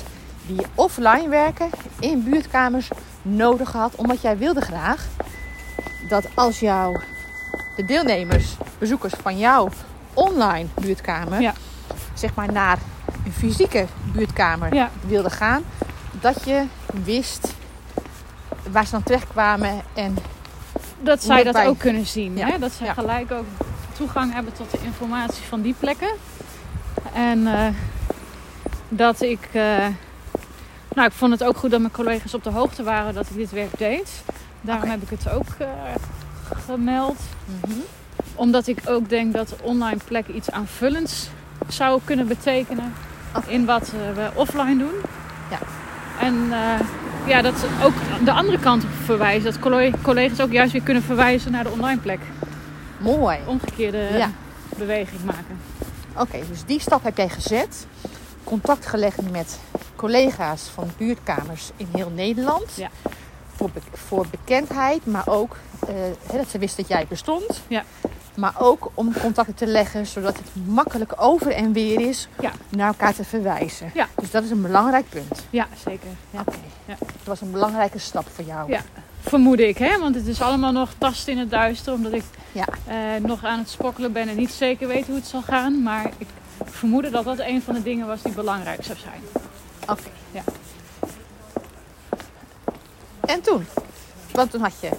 die 0.47 0.67
offline 0.75 1.29
werken 1.29 1.69
in 2.00 2.23
buurtkamers 2.25 2.88
nodig 3.23 3.71
gehad. 3.71 3.95
Omdat 3.95 4.21
jij 4.23 4.38
wilde 4.38 4.61
graag 4.61 5.07
dat 6.09 6.25
als 6.35 6.61
jouw 6.61 7.00
de 7.76 7.85
deelnemers, 7.85 8.57
bezoekers 8.79 9.12
van 9.23 9.38
jouw 9.38 9.69
online 10.14 10.67
buurtkamer, 10.81 11.40
Ja. 11.40 11.52
zeg 12.14 12.35
maar 12.35 12.52
naar 12.52 12.79
een 13.25 13.33
fysieke 13.33 13.87
buurtkamer 14.12 14.75
Ja. 14.75 14.90
wilde 15.07 15.31
gaan, 15.31 15.62
dat 16.11 16.45
je 16.45 16.64
wist 17.05 17.55
waar 18.71 18.85
ze 18.85 18.90
dan 18.90 19.02
terechtkwamen 19.02 19.81
en 19.95 20.17
Dat 21.00 21.23
zij 21.23 21.43
dat 21.45 21.57
ook 21.64 21.79
kunnen 21.79 22.07
zien. 22.07 22.37
Ja. 22.37 22.47
Hè? 22.47 22.59
Dat 22.59 22.73
zij 22.73 22.87
Ja. 22.87 22.93
gelijk 22.93 23.33
ook 23.33 23.45
toegang 23.97 24.33
hebben 24.33 24.52
tot 24.52 24.71
de 24.71 24.79
informatie 24.85 25.43
van 25.49 25.61
die 25.61 25.75
plekken. 25.79 26.11
En 27.12 27.47
eh, 27.47 27.67
dat 28.88 29.21
ik... 29.21 29.49
eh, 29.52 29.87
nou, 30.95 31.07
ik 31.09 31.12
vond 31.12 31.33
het 31.33 31.45
ook 31.45 31.57
goed 31.57 31.71
dat 31.71 31.81
mijn 31.81 31.93
collega's 31.93 32.35
op 32.35 32.45
de 32.45 32.50
hoogte 32.50 32.83
waren 32.83 33.14
dat 33.14 33.26
ik 33.31 33.37
dit 33.37 33.50
werk 33.50 33.79
deed. 33.79 34.11
Daarom 34.61 34.90
heb 34.90 35.02
ik 35.02 35.11
het 35.11 35.31
ook 35.31 35.49
eh, 35.59 35.69
gemeld. 36.67 37.19
Mhm. 37.47 37.79
Omdat 38.35 38.67
ik 38.67 38.79
ook 38.87 39.09
denk 39.09 39.33
dat 39.35 39.55
online 39.62 39.99
plekken 40.05 40.37
iets 40.37 40.50
aanvullends 40.50 41.29
zou 41.69 42.00
kunnen 42.05 42.26
betekenen 42.29 42.93
in 43.47 43.64
wat 43.64 43.90
we 44.14 44.31
offline 44.35 44.76
doen. 44.79 44.95
Ja. 45.50 45.59
En 46.21 46.53
eh, 46.53 46.81
ja, 47.27 47.43
dat 47.43 47.59
ze 47.59 47.67
ook 47.85 48.25
de 48.25 48.33
andere 48.33 48.59
kant 48.59 48.85
op 48.85 48.91
verwijzen. 49.05 49.50
Dat 49.53 49.61
colle- 49.61 49.93
collega's 50.03 50.41
ook 50.41 50.53
juist 50.53 50.73
weer 50.73 50.83
kunnen 50.83 51.03
verwijzen 51.03 51.53
naar 51.53 51.65
de 51.65 51.71
online 51.71 52.00
plek. 52.00 52.21
mooi. 52.99 53.39
Omgekeerde 53.47 54.09
Ja. 54.17 54.31
beweging 54.77 55.25
maken. 55.25 55.61
Oké, 56.17 56.39
dus 56.49 56.65
die 56.67 56.81
stap 56.81 57.05
heb 57.05 57.17
jij 57.17 57.29
gezet. 57.29 57.87
Contact 58.45 58.87
gelegd 58.87 59.31
met 59.31 59.59
collega's 59.97 60.62
van 60.75 60.91
buurtkamers 60.97 61.71
in 61.77 61.89
heel 61.93 62.11
Nederland. 62.15 62.73
Ja. 62.75 62.89
Voor, 63.57 63.71
be- 63.71 63.81
voor 63.93 64.27
bekendheid, 64.31 65.07
maar 65.07 65.27
ook 65.29 65.57
eh, 65.89 65.95
dat 66.37 66.49
ze 66.50 66.59
wisten 66.59 66.83
dat 66.83 66.93
jij 66.93 67.07
bestond. 67.09 67.62
Ja. 67.69 67.83
Maar 68.35 68.55
ook 68.59 68.91
om 68.95 69.13
contacten 69.21 69.55
te 69.55 69.67
leggen, 69.67 70.07
zodat 70.07 70.37
het 70.37 70.67
makkelijk 70.67 71.13
over 71.17 71.53
en 71.53 71.73
weer 71.73 72.01
is 72.01 72.29
Ja. 72.41 72.53
naar 72.69 72.87
elkaar 72.87 73.15
te 73.15 73.25
verwijzen. 73.25 73.91
Ja. 73.95 74.09
Dus 74.21 74.31
dat 74.31 74.45
is 74.45 74.51
een 74.51 74.63
belangrijk 74.63 75.09
punt. 75.09 75.47
Ja, 75.51 75.67
zeker. 75.87 76.09
Ja. 76.31 76.41
Oké. 76.41 76.57
Ja. 76.87 76.95
Dat 76.99 77.09
was 77.25 77.41
een 77.41 77.51
belangrijke 77.51 77.99
stap 77.99 78.27
voor 78.35 78.45
jou. 78.45 78.71
Ja. 78.71 78.81
Vermoed 79.21 79.59
ik, 79.61 79.79
hè? 79.79 79.99
Want 79.99 80.15
het 80.15 80.27
is 80.27 80.41
allemaal 80.43 80.73
nog 80.73 80.89
tast 80.99 81.29
in 81.29 81.39
het 81.39 81.51
duister. 81.51 81.93
Omdat 81.93 82.13
ik 82.13 82.25
Ja. 82.53 82.65
eh, 82.87 82.97
nog 83.23 83.45
aan 83.45 83.59
het 83.59 83.69
sprokkelen 83.71 84.13
ben 84.13 84.29
en 84.29 84.37
niet 84.37 84.51
zeker 84.51 84.89
weet 84.89 85.07
hoe 85.07 85.15
het 85.15 85.27
zal 85.27 85.43
gaan. 85.43 85.83
Maar 85.83 86.11
ik 86.19 86.27
vermoedde 86.65 87.11
dat 87.11 87.25
dat 87.25 87.39
een 87.39 87.63
van 87.63 87.75
de 87.75 87.83
dingen 87.83 88.07
was 88.07 88.23
die 88.23 88.33
belangrijk 88.33 88.85
zou 88.85 88.99
zijn. 88.99 89.21
Oké. 89.89 90.11
Ja. 90.31 90.43
En 93.21 93.41
toen? 93.41 93.67
Want 94.33 94.51
toen 94.51 94.61
had 94.61 94.73
je 94.81 94.91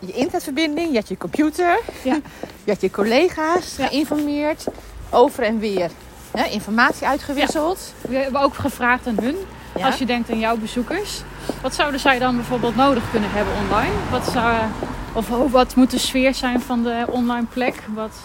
je 0.00 0.12
internetverbinding, 0.12 0.90
je 0.90 0.98
had 0.98 1.08
je 1.08 1.16
computer, 1.16 1.80
Ja. 2.04 2.14
je 2.64 2.70
had 2.70 2.80
je 2.80 2.90
collega's 2.90 3.74
geïnformeerd, 3.74 4.66
over 5.10 5.42
en 5.42 5.58
weer 5.58 5.90
hè, 6.30 6.44
informatie 6.44 7.06
uitgewisseld. 7.06 7.94
We 8.08 8.16
hebben 8.16 8.40
ook 8.40 8.54
gevraagd 8.54 9.06
aan 9.06 9.18
hun, 9.20 9.36
als 9.82 9.98
je 9.98 10.06
denkt 10.06 10.30
aan 10.30 10.38
jouw 10.38 10.56
bezoekers. 10.56 11.22
Wat 11.62 11.74
zouden 11.74 12.00
zij 12.00 12.18
dan 12.18 12.36
bijvoorbeeld 12.36 12.76
nodig 12.76 13.10
kunnen 13.10 13.30
hebben 13.32 13.54
online? 13.54 13.94
Wat, 14.10 14.24
zou, 14.32 14.56
of 15.12 15.28
wat 15.50 15.74
moet 15.74 15.90
de 15.90 15.98
sfeer 15.98 16.34
zijn 16.34 16.60
van 16.60 16.82
de 16.82 17.04
online 17.08 17.46
plek? 17.46 17.82
Wat 17.94 18.20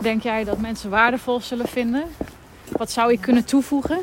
denk 0.00 0.22
jij 0.22 0.44
dat 0.44 0.58
mensen 0.58 0.90
waardevol 0.90 1.40
zullen 1.40 1.68
vinden? 1.68 2.04
Wat 2.68 2.90
zou 2.90 3.12
ik 3.12 3.20
kunnen 3.20 3.44
toevoegen 3.44 3.98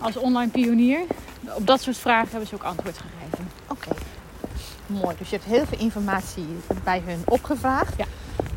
als 0.00 0.16
online 0.16 0.50
pionier? 0.50 1.00
Op 1.54 1.66
dat 1.66 1.80
soort 1.80 1.96
vragen 1.98 2.28
hebben 2.30 2.48
ze 2.48 2.54
ook 2.54 2.62
antwoord 2.62 2.96
gegeven. 2.96 3.50
Oké. 3.66 3.88
Mooi. 4.88 5.16
Dus 5.18 5.30
je 5.30 5.36
hebt 5.36 5.48
heel 5.48 5.66
veel 5.66 5.78
informatie 5.78 6.46
bij 6.84 7.02
hun 7.04 7.22
opgevraagd. 7.24 7.94
Ja. 7.96 8.04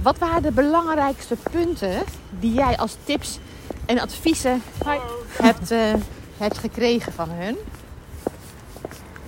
Wat 0.01 0.17
waren 0.17 0.41
de 0.41 0.51
belangrijkste 0.51 1.35
punten 1.51 2.03
die 2.39 2.53
jij 2.53 2.77
als 2.77 2.97
tips 3.03 3.39
en 3.85 3.99
adviezen 3.99 4.61
Hi. 4.85 4.97
hebt, 5.41 5.71
eh, 5.71 5.93
hebt 6.37 6.57
gekregen 6.57 7.13
van 7.13 7.29
hun? 7.29 7.57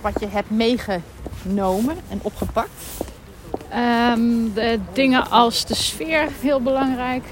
Wat 0.00 0.20
je 0.20 0.26
hebt 0.26 0.50
meegenomen 0.50 1.96
en 2.08 2.18
opgepakt? 2.22 2.70
Ehm, 3.68 4.52
de 4.54 4.78
dingen 4.92 5.30
als 5.30 5.66
de 5.66 5.74
sfeer 5.74 6.28
heel 6.40 6.60
belangrijk. 6.60 7.24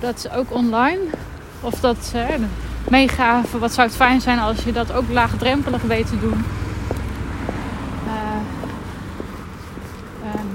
Dat 0.00 0.16
is 0.16 0.30
ook 0.30 0.54
online. 0.54 1.00
Of 1.60 1.80
dat 1.80 2.10
hè, 2.12 2.38
de 2.38 2.46
meegaven. 2.88 3.60
Wat 3.60 3.72
zou 3.72 3.86
het 3.86 3.96
fijn 3.96 4.20
zijn 4.20 4.38
als 4.38 4.64
je 4.64 4.72
dat 4.72 4.92
ook 4.92 5.08
laagdrempelig 5.10 5.82
weet 5.82 6.06
te 6.06 6.18
doen. 6.18 6.44
Eh, 8.06 8.36
ehm, 10.24 10.46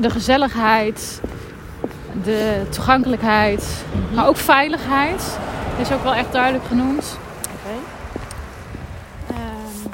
de 0.00 0.10
gezelligheid. 0.10 1.20
De 2.22 2.66
toegankelijkheid. 2.70 3.84
Maar 4.14 4.28
ook 4.28 4.36
veiligheid. 4.36 5.38
Is 5.78 5.92
ook 5.92 6.02
wel 6.02 6.14
echt 6.14 6.32
duidelijk 6.32 6.64
genoemd. 6.64 7.18
Oké. 7.42 7.74
Ehm, 9.26 9.90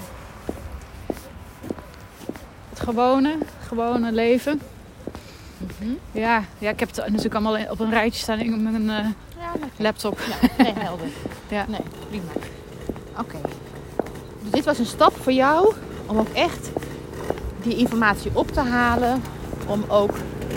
het 2.71 2.81
gewone, 2.81 3.39
gewone 3.67 4.13
leven. 4.13 4.61
Mhm. 5.59 5.91
Ja, 6.13 6.43
ja, 6.59 6.71
ik 6.71 6.81
heb 6.81 6.89
het 6.89 6.97
natuurlijk 7.07 7.35
allemaal 7.35 7.67
op 7.71 7.81
een 7.81 7.91
rijtje 7.91 8.21
staan 8.21 8.39
in 8.39 8.63
mijn 8.63 8.91
eh, 8.91 9.07
Ja, 9.39 9.53
laptop. 9.77 10.19
Ja, 10.21 10.49
nee, 10.65 10.73
helder. 10.77 11.07
Ja. 11.49 11.65
Nee, 11.69 11.81
prima. 12.09 12.31
Oké. 13.19 13.37
Dus 14.43 14.51
dit 14.51 14.65
was 14.65 14.79
een 14.79 14.87
stap 14.87 15.17
voor 15.23 15.33
jou 15.33 15.75
om 16.07 16.19
ook 16.19 16.29
echt 16.29 16.71
die 17.63 17.77
informatie 17.77 18.31
op 18.35 18.51
te 18.51 18.61
halen. 18.61 19.23
Om 19.67 19.85
ook 19.89 20.15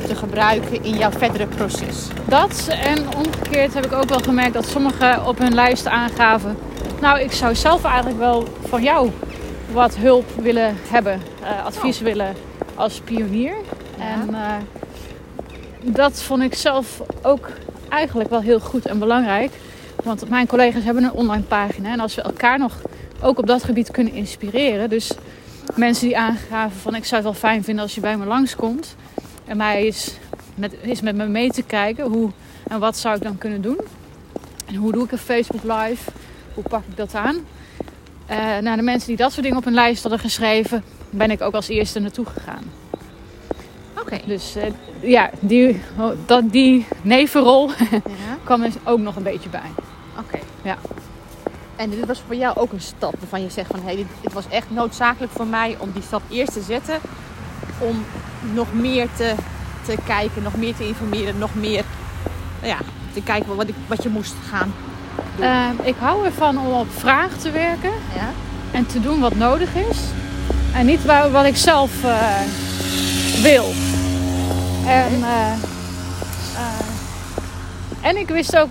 te 0.07 0.15
gebruiken 0.15 0.83
in 0.83 0.97
jouw 0.97 1.11
verdere 1.11 1.47
proces. 1.47 2.07
Dat 2.27 2.67
en 2.67 3.15
omgekeerd 3.15 3.73
heb 3.73 3.85
ik 3.85 3.93
ook 3.93 4.09
wel 4.09 4.19
gemerkt 4.19 4.53
dat 4.53 4.65
sommigen 4.65 5.25
op 5.25 5.37
hun 5.37 5.53
lijst 5.53 5.87
aangaven. 5.87 6.57
Nou, 7.01 7.19
ik 7.19 7.31
zou 7.31 7.55
zelf 7.55 7.83
eigenlijk 7.83 8.17
wel 8.17 8.47
van 8.67 8.83
jou 8.83 9.11
wat 9.71 9.95
hulp 9.95 10.25
willen 10.41 10.75
hebben, 10.87 11.21
eh, 11.41 11.65
advies 11.65 11.99
willen 11.99 12.35
als 12.75 12.99
pionier. 12.99 13.55
Ja. 13.97 14.03
En 14.03 14.33
eh, 14.33 14.53
dat 15.81 16.21
vond 16.21 16.43
ik 16.43 16.53
zelf 16.53 17.01
ook 17.21 17.49
eigenlijk 17.89 18.29
wel 18.29 18.41
heel 18.41 18.59
goed 18.59 18.85
en 18.85 18.99
belangrijk. 18.99 19.51
Want 20.03 20.29
mijn 20.29 20.47
collega's 20.47 20.83
hebben 20.83 21.03
een 21.03 21.11
online 21.11 21.43
pagina. 21.43 21.91
En 21.91 21.99
als 21.99 22.15
we 22.15 22.21
elkaar 22.21 22.59
nog 22.59 22.81
ook 23.21 23.39
op 23.39 23.47
dat 23.47 23.63
gebied 23.63 23.91
kunnen 23.91 24.13
inspireren. 24.13 24.89
Dus 24.89 25.11
mensen 25.75 26.07
die 26.07 26.17
aangaven 26.17 26.79
van 26.79 26.95
ik 26.95 27.05
zou 27.05 27.15
het 27.15 27.31
wel 27.31 27.39
fijn 27.51 27.63
vinden 27.63 27.83
als 27.83 27.95
je 27.95 28.01
bij 28.01 28.17
me 28.17 28.25
langskomt. 28.25 28.95
En 29.45 29.57
mij 29.57 29.85
is 29.85 30.17
met, 30.55 30.73
is 30.81 31.01
met 31.01 31.15
me 31.15 31.27
mee 31.27 31.49
te 31.51 31.61
kijken 31.63 32.05
hoe 32.05 32.31
en 32.67 32.79
wat 32.79 32.97
zou 32.97 33.15
ik 33.15 33.23
dan 33.23 33.37
kunnen 33.37 33.61
doen. 33.61 33.79
En 34.65 34.75
hoe 34.75 34.91
doe 34.91 35.03
ik 35.03 35.11
een 35.11 35.17
Facebook 35.17 35.63
live? 35.63 36.11
Hoe 36.53 36.63
pak 36.63 36.83
ik 36.89 36.97
dat 36.97 37.15
aan? 37.15 37.37
Eh 38.25 38.57
nou, 38.57 38.77
de 38.77 38.81
mensen 38.83 39.07
die 39.07 39.17
dat 39.17 39.31
soort 39.31 39.43
dingen 39.43 39.57
op 39.57 39.65
een 39.65 39.73
lijst 39.73 40.01
hadden 40.01 40.19
geschreven, 40.19 40.83
ben 41.09 41.31
ik 41.31 41.41
ook 41.41 41.53
als 41.53 41.67
eerste 41.67 41.99
naartoe 41.99 42.25
gegaan. 42.25 42.63
Oké. 43.99 44.19
Dus 44.25 44.55
eh, 44.55 44.63
ja, 44.99 45.29
die, 45.39 45.81
oh, 45.97 46.11
dat, 46.25 46.51
die 46.51 46.85
nevenrol 47.01 47.69
Ja. 47.91 48.37
kwam 48.43 48.63
er 48.63 48.71
ook 48.83 48.99
nog 48.99 49.15
een 49.15 49.23
beetje 49.23 49.49
bij. 49.49 49.71
Oké. 50.19 50.39
Ja. 50.61 50.77
En 51.79 51.89
dit 51.89 52.05
was 52.05 52.21
voor 52.25 52.35
jou 52.35 52.57
ook 52.57 52.71
een 52.71 52.81
stap 52.81 53.15
waarvan 53.19 53.41
je 53.41 53.49
zegt 53.49 53.69
van 53.71 53.79
hé, 53.79 53.85
hey, 53.85 53.95
dit, 53.95 54.05
dit 54.21 54.33
was 54.33 54.43
echt 54.49 54.65
noodzakelijk 54.69 55.31
voor 55.31 55.47
mij 55.47 55.75
om 55.79 55.91
die 55.91 56.01
stap 56.01 56.21
eerst 56.29 56.53
te 56.53 56.61
zetten. 56.61 56.99
Om 57.77 58.05
nog 58.53 58.73
meer 58.73 59.07
te, 59.15 59.33
te 59.85 59.95
kijken, 60.05 60.43
nog 60.43 60.55
meer 60.55 60.75
te 60.75 60.87
informeren, 60.87 61.37
nog 61.37 61.55
meer 61.55 61.83
nou 62.61 62.73
ja, 62.73 62.77
te 63.13 63.21
kijken 63.21 63.55
wat, 63.55 63.67
ik, 63.67 63.75
wat 63.87 64.03
je 64.03 64.09
moest 64.09 64.33
gaan 64.49 64.73
doen. 65.35 65.45
Eh, 65.45 65.69
ik 65.83 65.95
hou 65.99 66.25
ervan 66.25 66.57
om 66.57 66.73
op 66.73 66.87
vraag 66.97 67.31
te 67.37 67.51
werken 67.51 67.91
ja? 68.15 68.29
en 68.71 68.85
te 68.85 68.99
doen 69.01 69.19
wat 69.19 69.35
nodig 69.35 69.75
is. 69.75 69.97
En 70.73 70.85
niet 70.85 71.05
wa- 71.05 71.29
wat 71.29 71.45
ik 71.45 71.57
zelf 71.57 72.03
eh, 72.03 72.41
wil. 73.41 73.71
En, 74.85 75.23
eh, 75.23 75.51
eh, 76.55 76.79
en 78.01 78.17
ik 78.17 78.27
wist 78.27 78.57
ook, 78.57 78.69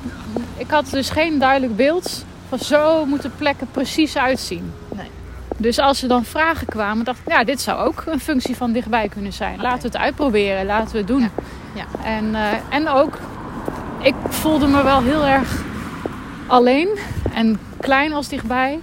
ik 0.56 0.70
had 0.70 0.90
dus 0.90 1.10
geen 1.10 1.38
duidelijk 1.38 1.76
beeld 1.76 2.26
van 2.48 2.58
zo 2.58 3.06
moeten 3.06 3.32
plekken 3.38 3.68
precies 3.70 4.16
uitzien. 4.16 4.72
Nee. 4.94 5.10
Dus 5.56 5.78
als 5.78 6.02
er 6.02 6.08
dan 6.08 6.24
vragen 6.24 6.66
kwamen, 6.66 7.04
dacht 7.04 7.18
ik, 7.18 7.32
ja, 7.32 7.44
dit 7.44 7.60
zou 7.60 7.86
ook 7.86 8.02
een 8.06 8.20
functie 8.20 8.56
van 8.56 8.72
dichtbij 8.72 9.08
kunnen 9.08 9.32
zijn. 9.32 9.60
Laten 9.60 9.82
we 9.82 9.86
het 9.86 9.96
uitproberen, 9.96 10.66
laten 10.66 10.92
we 10.92 10.98
het 10.98 11.06
doen. 11.06 11.20
Ja. 11.20 11.30
Ja. 11.74 11.84
En, 12.04 12.34
eh, 12.34 12.52
en 12.68 12.88
ook, 12.88 13.18
ik 13.98 14.14
voelde 14.28 14.66
me 14.66 14.82
wel 14.82 15.02
heel 15.02 15.24
erg 15.24 15.62
alleen 16.46 16.88
en 17.32 17.58
klein 17.80 18.12
als 18.12 18.28
dichtbij. 18.28 18.78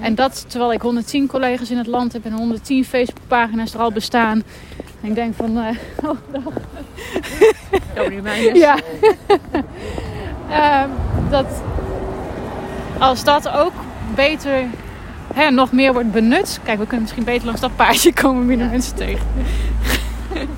En 0.00 0.14
dat 0.14 0.44
terwijl 0.48 0.72
ik 0.72 0.80
110 0.82 1.26
collega's 1.26 1.70
in 1.70 1.76
het 1.76 1.86
land 1.86 2.12
heb 2.12 2.24
en 2.24 2.32
110 2.32 2.84
Facebookpagina's 2.84 3.74
er 3.74 3.80
al 3.80 3.92
bestaan. 3.92 4.42
En 5.02 5.08
ik 5.08 5.14
denk 5.14 5.34
van, 5.34 5.58
eh, 5.58 5.76
oh, 6.08 6.16
ja. 8.64 8.76
Ehm, 10.50 10.88
dat 11.30 11.46
als 13.04 13.24
dat 13.24 13.48
ook 13.48 13.72
beter, 14.14 14.64
hè, 15.34 15.50
nog 15.50 15.72
meer 15.72 15.92
wordt 15.92 16.12
benut. 16.12 16.60
Kijk, 16.62 16.78
we 16.78 16.84
kunnen 16.84 17.00
misschien 17.02 17.24
beter 17.24 17.44
langs 17.46 17.60
dat 17.60 17.76
paardje 17.76 18.12
komen 18.22 18.46
minder 18.46 18.66
Ja. 18.66 18.72
mensen 18.72 18.94
tegen. 18.94 19.26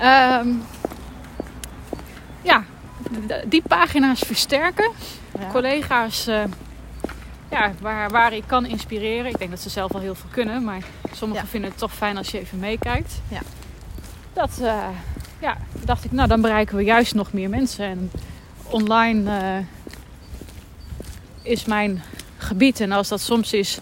Ehm, 0.00 0.48
ja, 2.42 2.64
d- 3.26 3.44
die 3.50 3.62
pagina's 3.68 4.18
versterken. 4.26 4.90
Ja. 5.40 5.46
Collega's 5.52 6.26
eh, 6.26 6.42
ja, 7.50 7.72
waar, 7.80 8.10
waar 8.10 8.32
ik 8.32 8.42
kan 8.46 8.66
inspireren. 8.66 9.26
Ik 9.30 9.38
denk 9.38 9.50
dat 9.50 9.60
ze 9.60 9.68
zelf 9.70 9.94
al 9.94 10.00
heel 10.00 10.14
veel 10.14 10.28
kunnen, 10.30 10.64
maar 10.64 10.82
sommigen 11.12 11.44
Ja. 11.44 11.50
vinden 11.50 11.70
het 11.70 11.78
toch 11.78 11.92
fijn 11.92 12.16
als 12.16 12.28
je 12.30 12.40
even 12.40 12.58
meekijkt. 12.58 13.20
Ja. 13.28 13.40
Dat, 14.32 14.58
eh, 14.62 14.74
ja, 15.38 15.56
dacht 15.84 16.04
ik, 16.04 16.12
nou 16.12 16.28
dan 16.28 16.40
bereiken 16.40 16.76
we 16.76 16.82
juist 16.84 17.14
nog 17.14 17.32
meer 17.32 17.48
mensen. 17.48 17.84
En 17.84 18.10
online 18.70 19.30
eh, 19.38 19.56
is 21.46 21.64
mijn 21.64 22.02
gebied. 22.36 22.80
En 22.80 22.92
als 22.92 23.08
dat 23.08 23.20
soms 23.20 23.52
is 23.52 23.78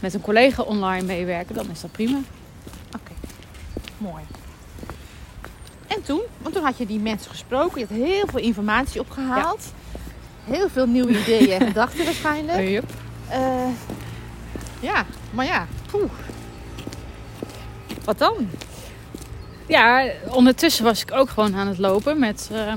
met 0.00 0.14
een 0.14 0.20
collega 0.20 0.62
online 0.62 1.06
meewerken, 1.06 1.54
dan 1.54 1.70
is 1.70 1.80
dat 1.80 1.92
prima. 1.92 2.18
Oké, 2.96 3.12
mooi. 3.98 4.22
En 5.86 6.02
toen, 6.02 6.20
want 6.38 6.54
toen 6.54 6.64
had 6.64 6.78
je 6.78 6.86
die 6.86 7.00
mensen 7.00 7.30
gesproken, 7.30 7.80
je 7.80 7.86
had 7.86 7.96
heel 7.96 8.26
veel 8.26 8.40
informatie 8.40 9.00
opgehaald. 9.00 9.72
Heel 10.44 10.68
veel 10.68 10.86
nieuwe 10.86 11.20
ideeën 11.20 11.60
en 11.60 11.66
gedachten 11.66 12.04
waarschijnlijk. 12.04 12.68
Yep. 12.68 12.90
Eh, 13.28 13.68
ja, 14.80 15.06
maar 15.30 15.46
ja, 15.46 15.66
poeh. 15.90 16.10
Wat 18.04 18.18
dan? 18.18 18.48
Ja, 19.66 20.10
ondertussen 20.28 20.84
was 20.84 21.02
ik 21.02 21.12
ook 21.12 21.30
gewoon 21.30 21.54
aan 21.54 21.66
het 21.66 21.78
lopen 21.78 22.18
met 22.18 22.48
eh, 22.52 22.72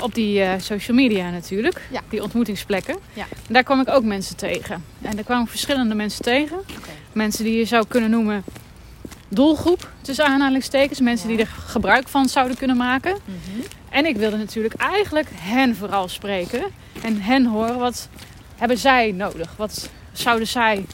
op 0.00 0.14
die 0.14 0.42
eh, 0.42 0.52
social 0.60 0.96
media 0.96 1.30
natuurlijk. 1.30 1.80
Ja. 1.90 2.00
Die 2.08 2.22
ontmoetingsplekken. 2.22 2.96
Ja. 3.12 3.26
En 3.46 3.52
daar 3.52 3.62
kwam 3.62 3.80
ik 3.80 3.88
ook 3.88 4.04
mensen 4.04 4.36
tegen. 4.36 4.84
En 5.02 5.14
daar 5.16 5.24
kwamen 5.24 5.46
verschillende 5.46 5.94
mensen 5.94 6.22
tegen. 6.22 6.56
Mensen 7.12 7.44
die 7.44 7.58
je 7.58 7.64
zou 7.64 7.84
kunnen 7.88 8.10
noemen 8.10 8.44
doelgroep, 9.28 9.90
tussen 10.00 10.24
aanhalingstekens. 10.26 11.00
Mensen 11.00 11.30
Ja. 11.30 11.36
die 11.36 11.44
er 11.44 11.52
gebruik 11.66 12.08
van 12.08 12.28
zouden 12.28 12.56
kunnen 12.56 12.76
maken. 12.76 13.16
Mhm. 13.24 13.60
En 13.90 14.06
ik 14.06 14.16
wilde 14.16 14.36
natuurlijk 14.36 14.74
eigenlijk 14.74 15.28
hen 15.32 15.76
vooral 15.76 16.08
spreken. 16.08 16.62
En 17.02 17.20
hen 17.20 17.46
horen 17.46 17.78
wat 17.78 18.08
hebben 18.56 18.78
zij 18.78 19.12
nodig. 19.12 19.54
Wat 19.56 19.90
zouden 20.12 20.48
zij 20.48 20.84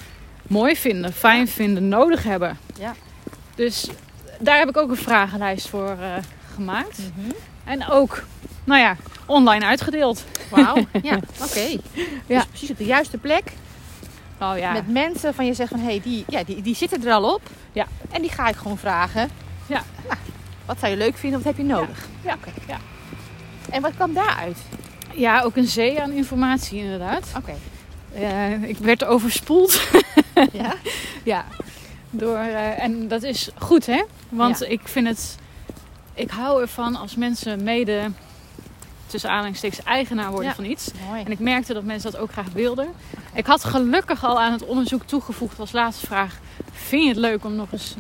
mooi 0.47 0.77
vinden, 0.77 1.13
fijn 1.13 1.49
vinden, 1.49 1.89
nodig 1.89 2.23
hebben. 2.23 2.59
Ja. 2.79 2.95
Dus 3.55 3.89
daar 4.41 4.59
heb 4.59 4.69
ik 4.69 4.77
ook 4.77 4.91
een 4.91 4.97
vragenlijst 4.97 5.69
voor 5.69 5.91
eh, 6.01 6.13
gemaakt. 6.55 6.99
Mhm. 6.99 7.31
En 7.65 7.89
ook, 7.89 8.23
nou 8.69 8.81
ja, 8.81 8.97
online 9.27 9.65
uitgedeeld. 9.65 10.25
Wauw, 10.51 10.77
ja, 11.03 11.19
oké. 11.43 11.61
Ja. 12.27 12.39
Dus 12.39 12.47
precies 12.47 12.71
op 12.71 12.79
de 12.79 12.85
juiste 12.85 13.19
plek. 13.19 13.53
Oh 14.41 14.53
ja, 14.59 14.73
Met 14.73 14.89
mensen 14.89 15.35
van 15.35 15.47
je 15.47 15.55
zegt 15.55 15.71
van, 15.71 15.79
hé, 15.81 15.85
hey, 15.87 16.01
die, 16.03 16.25
ja, 16.29 16.45
die, 16.45 16.63
die 16.63 16.75
zitten 16.75 17.07
er 17.07 17.13
al 17.13 17.35
op. 17.35 17.43
Ja. 17.73 17.87
En 18.11 18.21
die 18.23 18.31
ga 18.31 18.49
ik 18.49 18.57
gewoon 18.57 18.79
vragen. 18.79 19.31
Ja. 19.67 19.83
Nou, 20.07 20.19
wat 20.67 20.79
zou 20.79 20.91
je 20.93 20.99
leuk 20.99 21.17
vinden, 21.17 21.39
wat 21.43 21.49
heb 21.49 21.67
je 21.67 21.73
nodig? 21.73 22.07
ja, 22.25 22.35
Oké. 22.35 22.51
ja. 22.67 22.79
En 23.71 23.83
wat 23.83 23.95
kwam 23.95 24.15
daaruit? 24.15 24.59
ja, 25.15 25.43
ook 25.43 25.57
een 25.57 25.67
zee 25.67 26.01
aan 26.03 26.11
informatie 26.11 26.79
inderdaad. 26.83 27.33
Oké. 27.37 27.55
Eh, 28.15 28.63
ik 28.63 28.79
werd 28.79 29.05
overspoeld. 29.05 29.83
Ja? 30.53 30.75
Ja, 31.25 31.45
door, 32.11 32.37
eh, 32.37 32.83
en 32.83 33.09
dat 33.09 33.23
is 33.23 33.51
goed 33.59 33.87
hè. 33.87 34.03
Want 34.29 34.59
Ja. 34.59 34.67
ik 34.67 34.81
vind 34.85 35.07
het, 35.09 35.37
ik 36.15 36.31
hou 36.31 36.61
ervan 36.63 36.97
als 36.97 37.17
mensen 37.17 37.63
mede, 37.63 38.11
tussen 39.09 39.31
aanhalingstekens, 39.31 39.83
eigenaar 39.83 40.31
worden 40.31 40.49
Ja. 40.49 40.55
van 40.55 40.65
iets. 40.65 40.91
Mooi. 41.09 41.23
En 41.25 41.31
ik 41.31 41.39
merkte 41.39 41.75
dat 41.75 41.83
mensen 41.83 42.13
dat 42.13 42.21
ook 42.21 42.33
graag 42.33 42.47
wilden. 42.53 42.89
Ik 43.35 43.47
had 43.47 43.65
gelukkig 43.65 44.25
al 44.25 44.41
aan 44.41 44.53
het 44.53 44.65
onderzoek 44.65 45.03
toegevoegd 45.05 45.59
als 45.61 45.73
laatste 45.73 46.07
vraag. 46.07 46.39
Vind 46.73 47.03
je 47.03 47.09
het 47.09 47.19
leuk 47.19 47.45
om 47.45 47.55
nog 47.55 47.73
eens 47.73 47.95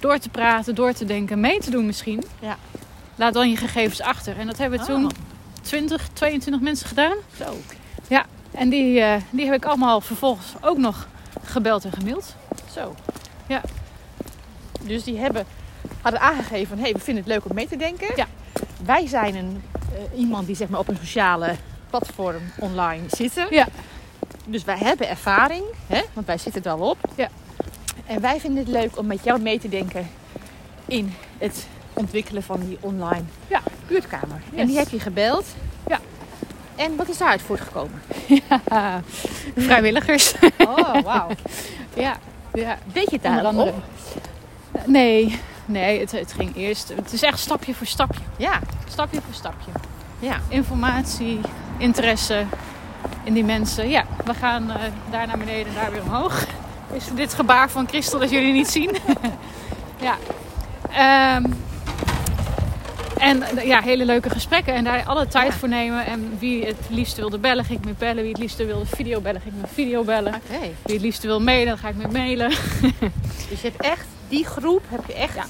door 0.00 0.18
te 0.18 0.28
praten, 0.28 0.74
door 0.74 0.92
te 0.92 1.04
denken, 1.04 1.40
mee 1.40 1.58
te 1.58 1.70
doen 1.70 1.86
misschien? 1.86 2.24
Ja. 2.40 2.56
Laat 3.14 3.32
dan 3.34 3.50
je 3.50 3.56
gegevens 3.56 4.00
achter. 4.00 4.38
En 4.38 4.46
dat 4.46 4.58
hebben 4.58 4.78
we 4.78 4.84
Oh. 4.84 4.90
toen 4.90 5.10
20, 5.62 6.08
22 6.12 6.62
mensen 6.62 6.86
gedaan. 6.86 7.16
Zo. 7.38 7.56
En 8.52 8.68
die, 8.68 9.00
eh, 9.00 9.20
die 9.30 9.44
heb 9.44 9.54
ik 9.54 9.64
allemaal 9.64 10.00
vervolgens 10.00 10.52
ook 10.60 10.78
nog 10.78 11.06
gebeld 11.44 11.84
en 11.84 11.92
gemaild. 11.92 12.34
Zo. 12.74 12.94
Ja. 13.46 13.60
Dus 14.82 15.04
die 15.04 15.18
hebben, 15.18 15.44
hadden 16.02 16.20
aangegeven 16.20 16.66
van, 16.66 16.76
hé, 16.76 16.82
hey, 16.82 16.92
we 16.92 16.98
vinden 16.98 17.24
het 17.24 17.32
leuk 17.32 17.44
om 17.48 17.54
mee 17.54 17.68
te 17.68 17.76
denken. 17.76 18.06
Ja. 18.16 18.26
Wij 18.84 19.06
zijn 19.06 19.34
een, 19.34 19.62
iemand 20.16 20.46
die 20.46 20.56
zeg 20.56 20.68
maar 20.68 20.80
op 20.80 20.88
een 20.88 20.96
sociale 21.00 21.54
platform 21.90 22.42
online 22.58 23.02
zitten. 23.08 23.46
Ja. 23.50 23.66
Dus 24.46 24.64
wij 24.64 24.78
hebben 24.78 25.08
ervaring, 25.08 25.64
hè? 25.86 26.00
want 26.12 26.26
wij 26.26 26.38
zitten 26.38 26.64
er 26.64 26.70
al 26.70 26.88
op. 26.90 26.98
Ja. 27.16 27.28
En 28.06 28.20
wij 28.20 28.40
vinden 28.40 28.64
het 28.64 28.72
leuk 28.72 28.98
om 28.98 29.06
met 29.06 29.24
jou 29.24 29.40
mee 29.40 29.58
te 29.58 29.68
denken 29.68 30.10
in 30.86 31.14
het 31.38 31.66
ontwikkelen 31.92 32.42
van 32.42 32.60
die 32.66 32.78
online 32.80 33.22
Ja. 33.48 33.60
buurtkamer. 33.86 34.42
En 34.54 34.66
die 34.66 34.76
heb 34.78 34.88
je 34.88 35.00
gebeld. 35.00 35.46
Ja. 35.88 36.00
En 36.76 36.96
wat 36.96 37.08
is 37.08 37.18
daaruit 37.18 37.42
voortgekomen? 37.42 38.02
Ah, 38.68 38.94
vrijwilligers. 39.56 40.34
Oh, 40.58 41.02
wauw. 41.02 41.28
ja, 41.94 42.16
ja. 42.52 42.78
Deed 42.92 43.10
je 43.10 43.18
het 43.20 43.22
daar 43.22 43.54
op? 43.56 43.74
Nee, 44.86 45.40
nee 45.66 46.00
het, 46.00 46.12
het 46.12 46.32
ging 46.32 46.56
eerst. 46.56 46.92
Het 46.96 47.12
is 47.12 47.22
echt 47.22 47.38
stapje 47.38 47.74
voor 47.74 47.86
stapje. 47.86 48.20
Ja. 48.36 48.60
Stapje 48.88 49.20
voor 49.24 49.34
stapje. 49.34 49.70
Ja. 50.18 50.40
Informatie, 50.48 51.40
interesse 51.78 52.44
in 53.24 53.32
die 53.34 53.44
mensen. 53.44 53.88
Ja, 53.88 54.04
we 54.24 54.34
gaan 54.34 54.70
eh, 54.70 54.76
daar 55.10 55.26
naar 55.26 55.38
beneden 55.38 55.66
en 55.66 55.74
daar 55.74 55.92
weer 55.92 56.02
omhoog. 56.02 56.44
Is 56.92 57.04
dit 57.14 57.34
gebaar 57.34 57.70
van 57.70 57.88
Christel 57.88 58.18
dat 58.18 58.30
jullie 58.30 58.52
niet 58.52 58.68
zien? 58.68 58.96
ja. 60.00 60.16
Ehm, 60.90 61.44
en 63.18 63.42
eh, 63.42 63.66
ja, 63.66 63.80
hele 63.80 64.04
leuke 64.04 64.30
gesprekken. 64.30 64.74
En 64.74 64.84
daar 64.84 65.04
alle 65.04 65.26
tijd 65.26 65.52
Ja. 65.52 65.58
voor 65.58 65.68
nemen. 65.68 66.06
En 66.06 66.36
wie 66.38 66.64
het 66.66 66.76
liefst 66.88 67.16
wilde 67.16 67.38
bellen, 67.38 67.64
ging 67.64 67.78
ik 67.78 67.84
mee 67.84 67.94
bellen. 67.98 68.22
Wie 68.22 68.30
het 68.32 68.40
liefst 68.40 68.56
wilde 68.56 68.86
video 68.86 69.20
bellen, 69.20 69.40
ging 69.40 69.54
ik 69.54 69.60
met 69.60 69.70
video 69.74 70.02
bellen. 70.04 70.34
Oké. 70.34 70.60
Wie 70.82 70.94
het 70.94 71.02
liefst 71.04 71.22
wil 71.22 71.40
mailen, 71.40 71.66
dan 71.66 71.78
ga 71.78 71.88
ik 71.88 71.96
met 71.96 72.12
mailen. 72.12 72.48
Dus 73.48 73.60
je 73.60 73.68
hebt 73.68 73.82
echt, 73.82 74.06
die 74.34 74.44
groep 74.44 74.82
heb 74.88 75.06
je 75.06 75.14
echt 75.14 75.34
Ja. 75.34 75.44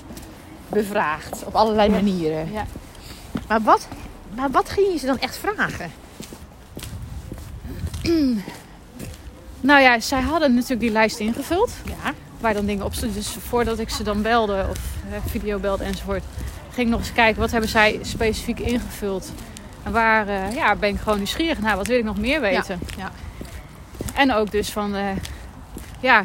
bevraagd 0.69 1.45
op 1.45 1.55
allerlei 1.55 1.89
manieren. 1.91 2.53
Ja. 2.53 2.67
Maar, 3.49 3.63
wat, 3.63 3.89
maar 4.35 4.51
wat 4.51 4.71
ging 4.71 4.93
je 4.93 4.99
ze 4.99 5.07
dan 5.07 5.19
echt 5.19 5.37
vragen? 5.37 5.93
Nou 9.61 9.81
ja, 9.81 10.01
zij 10.01 10.21
hadden 10.21 10.55
natuurlijk 10.55 10.81
die 10.81 10.91
lijst 10.91 11.19
ingevuld. 11.19 11.71
Ja. 11.85 12.13
Waar 12.41 12.55
dan 12.55 12.67
dingen 12.67 12.85
op 12.85 12.95
stonden. 12.95 13.17
Dus 13.17 13.37
voordat 13.49 13.79
ik 13.79 13.91
ze 13.91 14.03
dan 14.03 14.23
belde 14.23 14.67
of 14.71 14.79
eh, 15.11 15.19
video 15.27 15.59
belde 15.59 15.85
enzovoort. 15.85 16.25
Ging 16.73 16.87
ik 16.87 16.93
nog 16.93 17.01
eens 17.01 17.13
kijken 17.13 17.41
wat 17.41 17.51
hebben 17.51 17.71
zij 17.71 17.99
specifiek 18.03 18.59
ingevuld. 18.61 19.33
En 19.83 19.93
waar 19.93 20.29
eh, 20.29 20.55
ja, 20.55 20.77
ben 20.77 20.89
ik 20.89 20.99
gewoon 21.01 21.17
nieuwsgierig 21.19 21.59
naar. 21.59 21.77
Wat 21.77 21.87
wil 21.87 21.99
ik 21.99 22.05
nog 22.05 22.19
meer 22.19 22.41
weten? 22.41 22.81
ja. 22.97 23.13
En 24.15 24.33
ook 24.33 24.51
dus 24.51 24.71
van... 24.71 24.95
eh, 24.95 25.07
ja, 26.01 26.25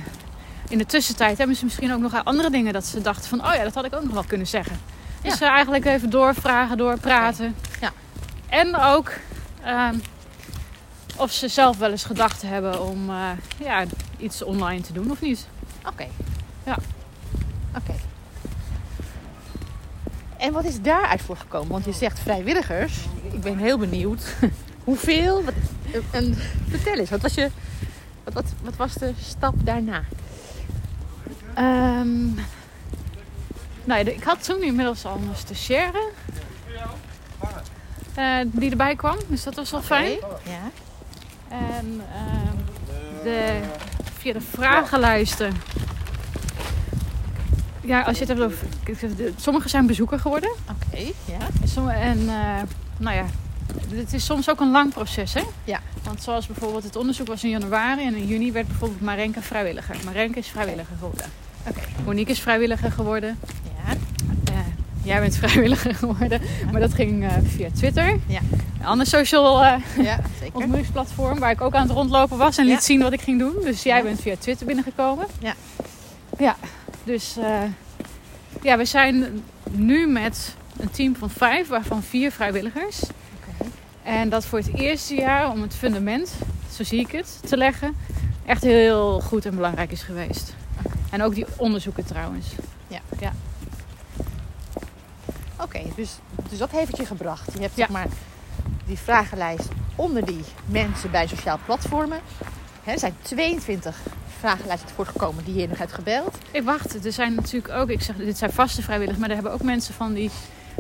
in 0.70 0.78
de 0.78 0.86
tussentijd 0.86 1.38
hebben 1.38 1.56
ze 1.56 1.64
misschien 1.66 1.94
ook 1.94 2.00
nog 2.00 2.24
andere 2.24 2.50
dingen 2.50 2.74
dat 2.74 2.86
ze 2.86 3.02
dachten 3.02 3.30
van... 3.30 3.46
Oh 3.46 3.54
ja, 3.54 3.64
dat 3.64 3.74
had 3.74 3.86
ik 3.86 3.96
ook 3.96 4.04
nog 4.04 4.14
wel 4.14 4.24
kunnen 4.24 4.48
zeggen. 4.48 4.80
Ja. 5.24 5.30
Dus 5.30 5.42
eh, 5.42 5.50
eigenlijk 5.50 5.86
even 5.86 6.10
doorvragen, 6.10 6.78
doorpraten. 6.78 7.56
Ja. 7.82 7.92
En 8.50 8.76
ook... 8.76 9.12
ehm, 9.64 9.96
of 11.20 11.32
ze 11.32 11.48
zelf 11.48 11.78
wel 11.78 11.92
eens 11.92 12.04
gedacht 12.04 12.42
hebben 12.42 12.82
om 12.84 13.10
eh, 13.10 13.30
ja, 13.58 13.84
iets 14.18 14.44
online 14.44 14.82
te 14.82 14.94
doen 14.94 15.12
of 15.12 15.22
niet. 15.22 15.48
Oké. 15.88 16.08
Ja. 16.66 16.78
Oké. 17.76 17.94
En 20.38 20.54
wat 20.54 20.66
is 20.66 20.82
daaruit 20.82 21.22
voor 21.22 21.38
gekomen? 21.38 21.72
Want 21.72 21.86
je 21.86 21.94
zegt 21.94 22.20
vrijwilligers. 22.20 23.06
Ik 23.32 23.42
ben 23.42 23.58
heel 23.58 23.78
benieuwd. 23.78 24.36
Hoeveel? 24.84 25.44
Wat, 25.44 25.54
en, 26.12 26.36
vertel 26.70 26.94
eens, 26.94 27.10
wat 27.10 27.22
was, 27.22 27.34
je, 27.34 27.50
wat, 28.24 28.34
wat, 28.34 28.46
wat 28.62 28.76
was 28.76 28.94
de 28.94 29.14
stap 29.22 29.54
daarna? 29.58 30.04
Ehm, 31.60 32.28
nou 33.84 34.00
ik 34.00 34.24
had 34.24 34.44
toen 34.44 34.64
inmiddels 34.64 35.06
al 35.06 35.16
een 35.16 35.36
stagiaire 35.36 36.10
eh, 38.16 38.38
die 38.46 38.70
erbij 38.70 38.96
kwam. 38.96 39.18
Dus 39.28 39.44
dat 39.44 39.56
was 39.56 39.72
wel 39.72 39.82
fijn. 39.82 40.18
Ja. 40.44 40.72
En 41.48 42.02
ehm, 42.14 43.24
de, 43.24 43.60
via 44.18 44.34
de 44.34 44.42
vragenlijsten. 44.42 45.54
Ja, 47.82 48.02
als 48.02 48.18
je 48.20 48.26
het 48.26 48.38
hebt 48.38 48.42
over. 48.42 48.68
Sommigen 49.36 49.70
zijn 49.70 49.88
bezoeker 49.88 50.20
geworden. 50.20 50.50
Oké. 50.50 51.12
Ja. 51.26 51.48
En, 51.76 51.90
en 51.90 52.20
eh, 52.20 52.62
nou 52.98 53.16
ja, 53.16 53.26
het 53.90 54.14
is 54.14 54.26
soms 54.26 54.50
ook 54.50 54.60
een 54.60 54.72
lang 54.72 54.94
proces, 54.94 55.34
hè? 55.34 55.44
Ja. 55.64 55.80
Want 56.04 56.24
zoals 56.24 56.48
bijvoorbeeld 56.48 56.84
het 56.84 56.96
onderzoek 56.96 57.28
was 57.28 57.44
in 57.44 57.50
januari 57.50 58.06
en 58.06 58.16
in 58.16 58.28
juni 58.28 58.52
werd 58.52 58.68
bijvoorbeeld 58.68 59.02
Marenke 59.02 59.42
vrijwilliger. 59.42 59.96
Marenke 60.06 60.40
is 60.40 60.48
vrijwilliger 60.48 60.96
geworden. 61.00 61.26
Oké. 61.68 61.80
Monique 62.06 62.32
is 62.32 62.40
vrijwilliger 62.40 62.92
geworden. 62.92 63.40
Ja. 63.64 63.94
Eh, 64.54 64.60
jij 65.04 65.20
bent 65.20 65.36
vrijwilliger 65.36 65.96
geworden, 65.96 66.42
maar 66.72 66.82
dat 66.82 66.94
ging 66.94 67.24
eh, 67.24 67.32
via 67.44 67.70
Twitter. 67.76 68.20
Ja. 68.28 68.40
Een 68.80 68.86
ander 68.86 69.06
social 69.06 69.64
eh, 69.64 69.76
Ja, 70.02 70.20
ontmoetingsplatform 70.52 71.40
waar 71.40 71.52
ik 71.52 71.62
ook 71.62 71.74
aan 71.74 71.88
het 71.88 71.92
rondlopen 71.92 72.38
was 72.38 72.58
en 72.58 72.66
liet 72.66 72.84
zien 72.84 73.02
wat 73.02 73.14
ik 73.14 73.22
ging 73.22 73.40
doen. 73.40 73.56
Dus 73.64 73.84
jij 73.84 74.04
bent 74.04 74.22
via 74.22 74.36
Twitter 74.40 74.66
binnengekomen. 74.66 75.26
Ja. 75.40 75.54
Ja, 76.38 76.56
dus 77.04 77.36
ja, 78.62 78.78
we 78.78 78.86
zijn 78.86 79.44
nu 79.70 80.08
met 80.08 80.56
een 80.78 80.92
team 80.92 81.16
van 81.16 81.30
vijf, 81.30 81.68
waarvan 81.68 82.04
vier 82.04 82.32
vrijwilligers. 82.32 83.02
Oké. 83.04 83.70
En 84.04 84.30
dat 84.30 84.46
voor 84.46 84.60
het 84.60 84.74
eerste 84.74 85.16
jaar 85.16 85.52
om 85.52 85.62
het 85.62 85.76
fundament, 85.76 86.34
zo 86.72 86.84
zie 86.84 87.00
ik 87.00 87.12
het, 87.12 87.40
te 87.46 87.58
leggen, 87.58 87.96
echt 88.46 88.64
heel 88.64 89.20
goed 89.20 89.46
en 89.46 89.56
belangrijk 89.56 89.92
is 89.92 90.04
geweest. 90.04 90.56
En 91.10 91.22
ook 91.24 91.36
die 91.36 91.46
onderzoeken 91.58 92.06
trouwens. 92.06 92.46
Ja. 92.88 93.00
ja. 93.20 93.32
Oké, 95.62 95.80
dus, 95.96 96.10
dus 96.50 96.60
dat 96.60 96.72
heeft 96.72 96.88
het 96.88 96.98
je 96.98 97.06
gebracht. 97.06 97.54
Je 97.54 97.60
hebt 97.62 97.76
Ja. 97.76 97.86
zeg 97.86 97.90
maar 97.90 98.08
die 98.86 98.98
vragenlijst 98.98 99.68
onder 99.96 100.26
die 100.26 100.42
mensen 100.66 101.12
bij 101.12 101.28
sociaal 101.28 101.60
platformen. 101.66 102.20
Er 102.84 103.00
zijn 103.00 103.16
22 103.22 103.98
vragenlijsten 104.40 104.90
voortgekomen 104.96 105.44
die 105.44 105.56
je 105.56 105.68
nog 105.68 105.78
hebt 105.78 105.94
gebeld. 105.94 106.38
Ik 106.52 106.64
wacht, 106.64 107.06
er 107.06 107.12
zijn 107.12 107.36
natuurlijk 107.36 107.74
ook, 107.74 107.90
ik 107.90 108.02
zeg, 108.02 108.16
dit 108.16 108.38
zijn 108.38 108.52
vaste 108.52 108.82
vrijwilligers, 108.82 109.20
maar 109.20 109.30
er 109.30 109.36
hebben 109.36 109.54
ook 109.54 109.64
mensen 109.64 109.94
van 109.94 110.14
die, 110.14 110.30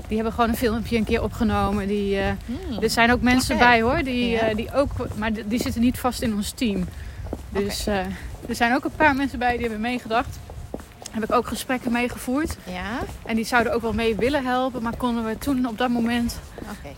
die 0.08 0.16
hebben 0.16 0.34
gewoon 0.34 0.50
een 0.50 0.56
filmpje 0.58 0.98
een 0.98 1.04
keer 1.04 1.24
opgenomen. 1.24 1.88
Die, 1.88 2.18
eh, 2.18 2.28
er 2.82 2.90
zijn 2.90 3.12
ook 3.12 3.22
mensen 3.22 3.58
bij 3.58 3.82
hoor, 3.82 4.04
die, 4.04 4.30
Ja. 4.30 4.40
eh, 4.40 4.56
die 4.56 4.74
ook, 4.74 4.92
maar 5.16 5.34
die, 5.34 5.48
die 5.48 5.62
zitten 5.62 5.82
niet 5.82 6.00
vast 6.00 6.22
in 6.22 6.34
ons 6.36 6.52
team. 6.52 6.88
Dus 7.50 7.88
eh, 7.88 7.98
er 8.48 8.56
zijn 8.56 8.76
ook 8.76 8.84
een 8.84 8.92
paar 8.96 9.16
mensen 9.16 9.40
bij 9.40 9.52
die 9.52 9.62
hebben 9.62 9.82
meegedacht. 9.82 10.38
Heb 11.12 11.24
ik 11.24 11.32
ook 11.32 11.48
gesprekken 11.48 11.92
meegevoerd. 11.92 12.58
Ja, 12.64 13.00
En 13.26 13.36
die 13.36 13.46
zouden 13.46 13.74
ook 13.74 13.82
wel 13.82 13.94
mee 13.94 14.16
willen 14.16 14.46
helpen, 14.46 14.82
maar 14.82 14.96
konden 14.96 15.26
we 15.26 15.38
toen 15.38 15.66
op 15.68 15.78
dat 15.78 15.90
moment 15.90 16.40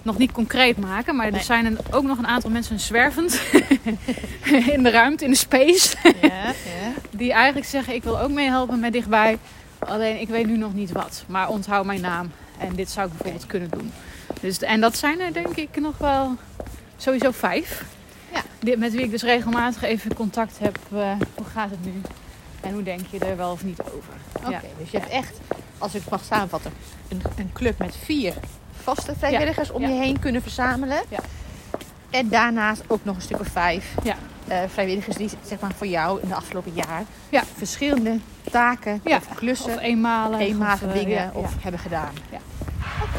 nog 0.01 0.17
niet 0.17 0.31
concreet 0.31 0.77
maken. 0.77 1.15
Maar 1.15 1.29
Nee. 1.31 1.39
er 1.39 1.45
zijn 1.45 1.77
ook 1.91 2.03
nog 2.03 2.17
een 2.17 2.27
aantal 2.27 2.49
mensen 2.49 2.79
zwervend 2.79 3.41
in 4.73 4.83
de 4.83 4.89
ruimte, 4.89 5.23
in 5.25 5.31
de 5.31 5.37
space. 5.37 5.95
Ja, 6.21 6.27
ja. 6.45 6.91
Die 7.09 7.33
eigenlijk 7.33 7.67
zeggen, 7.67 7.93
ik 7.93 8.03
wil 8.03 8.19
ook 8.19 8.31
meehelpen 8.31 8.79
met 8.79 8.93
dichtbij. 8.93 9.37
Alleen 9.79 10.19
ik 10.21 10.27
weet 10.29 10.45
nu 10.45 10.57
nog 10.57 10.73
niet 10.73 10.91
wat. 10.91 11.23
Maar 11.27 11.49
onthoud 11.49 11.85
mijn 11.85 12.01
naam. 12.01 12.31
En 12.57 12.75
dit 12.75 12.89
zou 12.89 13.05
ik 13.07 13.11
bijvoorbeeld 13.13 13.45
kunnen 13.47 13.69
doen. 13.69 13.91
Dus, 14.41 14.59
en 14.59 14.81
dat 14.81 14.97
zijn 14.97 15.19
er 15.19 15.33
denk 15.33 15.55
ik 15.55 15.79
nog 15.79 15.97
wel 15.97 16.35
sowieso 16.97 17.31
vijf. 17.31 17.83
Ja. 18.33 18.75
Met 18.77 18.91
wie 18.91 19.01
ik 19.03 19.11
dus 19.11 19.21
regelmatig 19.23 19.81
even 19.83 20.13
contact 20.13 20.59
heb. 20.59 20.77
eh, 20.93 21.11
hoe 21.35 21.45
gaat 21.53 21.69
het 21.69 21.85
nu? 21.85 22.01
En 22.61 22.73
hoe 22.73 22.83
denk 22.83 23.01
je 23.09 23.19
er 23.19 23.37
wel 23.37 23.51
of 23.51 23.63
niet 23.63 23.81
over? 23.81 24.13
Oké, 24.39 24.49
Ja. 24.49 24.61
dus 24.77 24.91
je 24.91 24.97
hebt 24.97 25.09
echt, 25.11 25.37
als 25.77 25.93
ik 25.95 26.01
het 26.01 26.09
mag 26.09 26.23
samenvatten, 26.23 26.71
een, 27.07 27.21
een 27.37 27.49
club 27.53 27.77
met 27.77 27.95
vier 27.95 28.33
vaste 28.83 29.13
vrijwilligers 29.17 29.71
om 29.71 29.81
je 29.81 29.87
heen 29.87 30.19
kunnen 30.19 30.41
verzamelen. 30.41 31.01
Ja. 31.09 31.19
En 32.09 32.29
daarnaast 32.29 32.83
ook 32.87 32.99
nog 33.05 33.15
een 33.15 33.21
stuk 33.21 33.39
of 33.39 33.47
vijf 33.47 33.93
Ja. 34.03 34.15
eh, 34.47 34.59
vrijwilligers 34.67 35.15
die 35.15 35.29
zeg 35.45 35.59
maar, 35.59 35.71
voor 35.77 35.87
jou 35.87 36.21
in 36.21 36.27
de 36.27 36.35
afgelopen 36.35 36.71
jaar 36.73 37.03
Ja. 37.29 37.43
verschillende 37.57 38.19
taken 38.51 39.01
Ja. 39.03 39.17
of 39.17 39.35
klussen, 39.35 39.73
Of 39.73 39.79
eenmalig. 39.79 40.39
eenmalige 40.39 40.85
of, 40.85 40.91
eh, 40.91 40.97
dingen 40.97 41.15
ja, 41.17 41.31
of 41.33 41.53
hebben 41.61 41.79
gedaan. 41.79 42.11
Oké. 43.01 43.13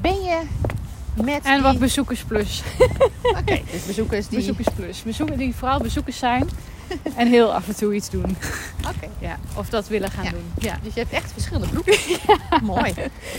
Ben 0.00 0.22
je 0.22 0.42
met 1.14 1.40
En 1.44 1.52
die... 1.54 1.62
wat 1.62 1.78
bezoekersplus. 1.78 2.62
Oké, 3.40 3.60
dus 3.72 3.86
bezoekers 3.86 4.28
die... 4.28 4.38
Bezoekersplus. 4.38 5.02
Bezoekers 5.02 5.38
die 5.38 5.54
vooral 5.54 5.78
bezoekers 5.80 6.18
zijn. 6.18 6.48
en 7.16 7.26
heel 7.28 7.54
af 7.54 7.68
en 7.68 7.76
toe 7.76 7.94
iets 7.94 8.10
doen. 8.10 8.24
Oké. 8.96 9.08
Ja. 9.18 9.38
Of 9.54 9.68
dat 9.68 9.88
willen 9.88 10.10
gaan 10.10 10.24
Ja. 10.24 10.30
doen. 10.30 10.52
Ja. 10.58 10.78
Dus 10.82 10.94
je 10.94 11.00
hebt 11.00 11.12
echt 11.12 11.32
verschillende 11.32 11.66
groepen. 11.66 11.96
Mooi. 12.62 12.94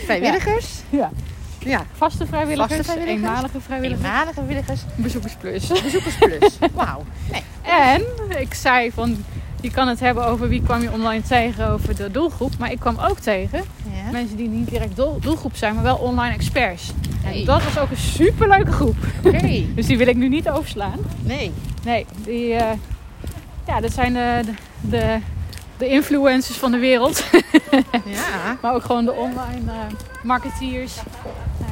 Vrijwilligers. 0.05 0.67
ja. 0.89 1.11
Ja. 1.59 1.85
Vaste 1.93 2.25
vrijwilligers, 2.25 2.75
Vaste 2.75 2.91
vrijwilligers. 2.91 3.25
eenmalige 3.29 3.59
vrijwilligers, 3.61 4.05
Eenmalige 4.05 4.33
vrijwilligers. 4.33 4.79
bezoekersplus. 4.95 5.67
Bezoekersplus. 5.67 6.57
Wauw. 6.73 7.03
Nee. 7.31 7.43
En 7.63 8.03
ik 8.39 8.53
zei 8.53 8.91
van, 8.91 9.23
je 9.61 9.71
kan 9.71 9.87
het 9.87 9.99
hebben 9.99 10.25
over 10.25 10.47
wie 10.47 10.61
kwam 10.63 10.81
je 10.81 10.91
online 10.91 11.21
tegen 11.21 11.69
over 11.69 11.95
de 11.95 12.11
doelgroep. 12.11 12.57
Maar 12.57 12.71
ik 12.71 12.79
kwam 12.79 12.97
ook 12.99 13.19
tegen. 13.19 13.63
Mensen 14.13 14.37
die 14.37 14.47
niet 14.47 14.69
direct 14.69 14.95
doel- 14.95 15.19
doelgroep 15.19 15.55
zijn, 15.55 15.75
maar 15.75 15.83
wel 15.83 15.95
online 15.95 16.33
experts. 16.33 16.91
Hey. 17.21 17.39
En 17.39 17.45
dat 17.45 17.63
was 17.63 17.79
ook 17.79 17.89
een 17.89 17.97
superleuke 17.97 18.71
groep. 18.71 18.95
Oké. 19.25 19.63
Dus 19.75 19.85
die 19.85 19.97
wil 19.97 20.07
ik 20.07 20.15
nu 20.15 20.29
niet 20.29 20.49
overslaan. 20.49 20.99
Nee. 21.21 21.51
Nee, 21.83 22.05
die, 22.23 22.53
eh, 22.53 22.77
ja, 23.67 23.79
dat 23.79 23.93
zijn 23.93 24.13
de, 24.13 24.41
de, 24.81 25.19
de, 25.77 25.87
influencers 25.87 26.57
van 26.57 26.71
de 26.71 26.77
wereld. 26.77 27.25
Ja. 28.05 28.57
Maar 28.61 28.73
ook 28.73 28.83
gewoon 28.83 29.05
de 29.05 29.13
online 29.13 29.71
eh, 29.71 30.23
marketeers, 30.23 30.97
eh, 31.59 31.65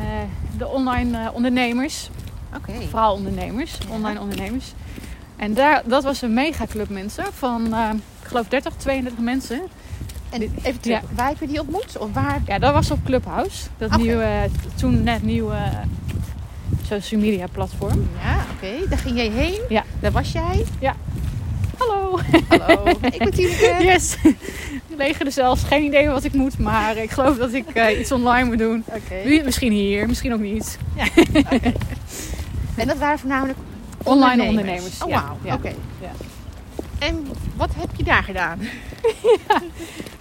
de 0.58 0.68
online 0.68 1.32
ondernemers. 1.34 2.10
Oké. 2.56 2.72
Vooral 2.90 3.14
ondernemers, 3.14 3.78
online 3.90 4.20
ondernemers. 4.20 4.74
En 5.36 5.54
daar, 5.54 5.82
dat 5.86 6.04
was 6.04 6.22
een 6.22 6.34
megaclub 6.34 6.90
mensen 6.90 7.26
van, 7.34 7.66
ik 8.22 8.28
geloof 8.28 8.48
30, 8.48 8.74
32 8.78 9.24
mensen. 9.24 9.62
En 10.32 10.42
even 10.42 10.80
terug. 10.80 11.00
Ja. 11.00 11.02
Waar 11.16 11.28
heb 11.28 11.40
je 11.40 11.48
die 11.48 11.60
ontmoet? 11.60 11.98
Of 11.98 12.14
waar? 12.14 12.42
Ja, 12.46 12.60
dat 12.60 12.74
was 12.74 12.92
op 12.92 13.00
Clubhouse. 13.06 13.68
Dat 13.78 13.98
nieuwe, 13.98 14.50
toen 14.76 15.04
net 15.04 15.24
nieuwe 15.24 15.54
eh, 15.56 15.78
social 16.88 17.22
media 17.22 17.46
platform. 17.52 18.10
Ja, 18.24 18.46
oké. 18.56 18.90
Daar 18.90 18.98
ging 18.98 19.16
jij 19.18 19.30
heen. 19.30 19.60
Ja. 19.70 19.84
Daar 20.00 20.12
was 20.12 20.32
jij. 20.32 20.66
Hallo! 21.78 22.20
Hallo. 22.48 22.84
ik 23.02 23.18
ben 23.18 23.32
Tineke. 23.32 23.76
Yes! 23.84 24.18
Leger 24.98 25.26
er 25.26 25.32
zelfs 25.32 25.64
geen 25.64 25.84
idee 25.84 26.10
wat 26.10 26.24
ik 26.24 26.34
moet, 26.34 26.58
maar 26.58 26.98
ik 26.98 27.12
geloof 27.12 27.38
dat 27.38 27.54
ik 27.54 27.70
eh, 27.70 28.00
iets 28.00 28.12
online 28.12 28.46
moet 28.46 28.58
doen. 28.58 28.84
Oké. 28.88 29.24
Wie- 29.24 29.44
Misschien 29.44 29.72
hier, 29.72 30.08
misschien 30.08 30.34
ook 30.34 30.40
niet. 30.40 30.78
En 32.76 32.88
dat 32.88 32.98
waren 32.98 33.20
voornamelijk 33.20 33.58
Online 34.04 34.44
ondernemers. 34.44 35.04
Oh, 35.04 35.10
ja. 35.10 35.22
wauw. 35.22 35.38
Ja. 35.44 35.54
Oké. 35.54 35.74
Ja. 36.02 36.12
En 37.00 37.28
wat 37.56 37.70
heb 37.78 37.90
je 38.06 38.12
daar 38.12 38.24
gedaan? 38.24 38.60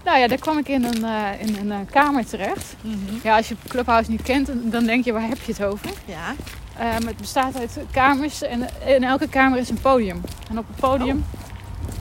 Nou 0.05 0.19
ja, 0.19 0.29
daar 0.29 0.38
kwam 0.38 0.59
ik 0.59 0.69
in 0.69 0.85
een, 0.85 1.05
eh, 1.05 1.40
in 1.47 1.57
een 1.57 1.71
eh, 1.73 1.79
kamer 1.90 2.27
terecht. 2.27 2.75
Ja, 3.23 3.37
als 3.37 3.49
je 3.49 3.57
Clubhouse 3.69 4.11
niet 4.11 4.23
kent, 4.23 4.51
dan- 4.73 4.85
denk 4.85 5.05
je, 5.05 5.12
waar 5.12 5.29
heb 5.29 5.38
je 5.45 5.53
het 5.53 5.64
over? 5.64 5.87
Ja. 6.05 6.35
Ehm, 6.79 7.07
het 7.07 7.16
bestaat 7.16 7.59
uit 7.59 7.79
kamers 7.90 8.43
en 8.43 8.69
in 8.87 9.05
elke 9.05 9.29
kamer 9.29 9.59
is 9.59 9.69
een 9.71 9.81
podium. 9.81 10.21
En 10.51 10.59
op 10.59 10.64
het 10.66 10.77
podium... 10.77 11.25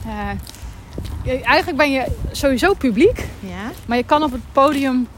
eh, 0.06 0.28
je- 1.24 1.40
eigenlijk 1.42 1.76
ben 1.76 1.90
je 1.90 2.06
sowieso 2.32 2.74
publiek, 2.74 3.24
Ja. 3.40 3.70
maar 3.86 3.96
je 3.96 4.04
kan 4.04 4.22
op 4.22 4.32
het 4.32 4.52
podium 4.52 5.08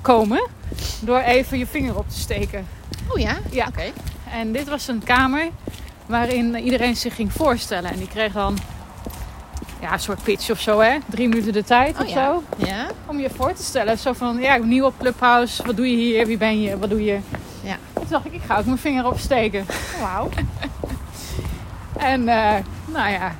komen 0.00 0.48
door 1.00 1.18
even 1.20 1.58
je 1.58 1.66
vinger 1.66 1.98
op 1.98 2.08
te 2.08 2.18
steken. 2.18 2.66
Oh 3.08 3.18
ja? 3.18 3.36
Ja. 3.50 3.66
Oké. 3.66 3.90
En 4.32 4.52
dit 4.52 4.68
was 4.68 4.88
een 4.88 5.04
kamer 5.04 5.48
waarin 6.06 6.54
iedereen 6.56 6.96
zich 6.96 7.14
ging 7.14 7.32
voorstellen. 7.32 7.90
En 7.90 7.98
die 7.98 8.08
kreeg 8.08 8.32
dan 8.32 8.58
ja, 9.82 9.92
een 9.92 10.00
soort 10.00 10.22
pitch 10.22 10.50
of 10.50 10.60
zo, 10.60 10.80
hè? 10.80 10.98
Drie 11.06 11.28
minuten 11.28 11.52
de 11.52 11.64
tijd 11.64 11.94
Oh 11.94 12.00
of 12.00 12.08
ja. 12.08 12.24
zo. 12.24 12.42
Ja. 12.66 12.86
Om 13.06 13.20
je 13.20 13.30
voor 13.30 13.52
te 13.52 13.62
stellen. 13.62 13.98
Zo 13.98 14.12
van, 14.12 14.38
ja, 14.40 14.54
ik 14.54 14.60
ben 14.60 14.68
nieuw 14.68 14.84
op 14.84 14.94
Clubhouse. 14.98 15.66
Wat 15.66 15.76
doe 15.76 15.90
je 15.90 15.96
hier? 15.96 16.26
Wie 16.26 16.36
ben 16.36 16.60
je? 16.60 16.78
Wat 16.78 16.90
doe 16.90 17.04
je? 17.04 17.18
Ja. 17.62 17.76
Toen 17.92 18.04
dacht 18.08 18.24
ik, 18.24 18.32
ik 18.32 18.40
ga 18.46 18.58
ook 18.58 18.64
mijn 18.64 18.78
vinger 18.78 19.06
opsteken. 19.06 19.66
Oh, 19.96 20.00
Wauw. 20.02 20.28
En 21.96 22.28
eh, 22.28 22.54
nou 22.86 23.10
ja, 23.10 23.34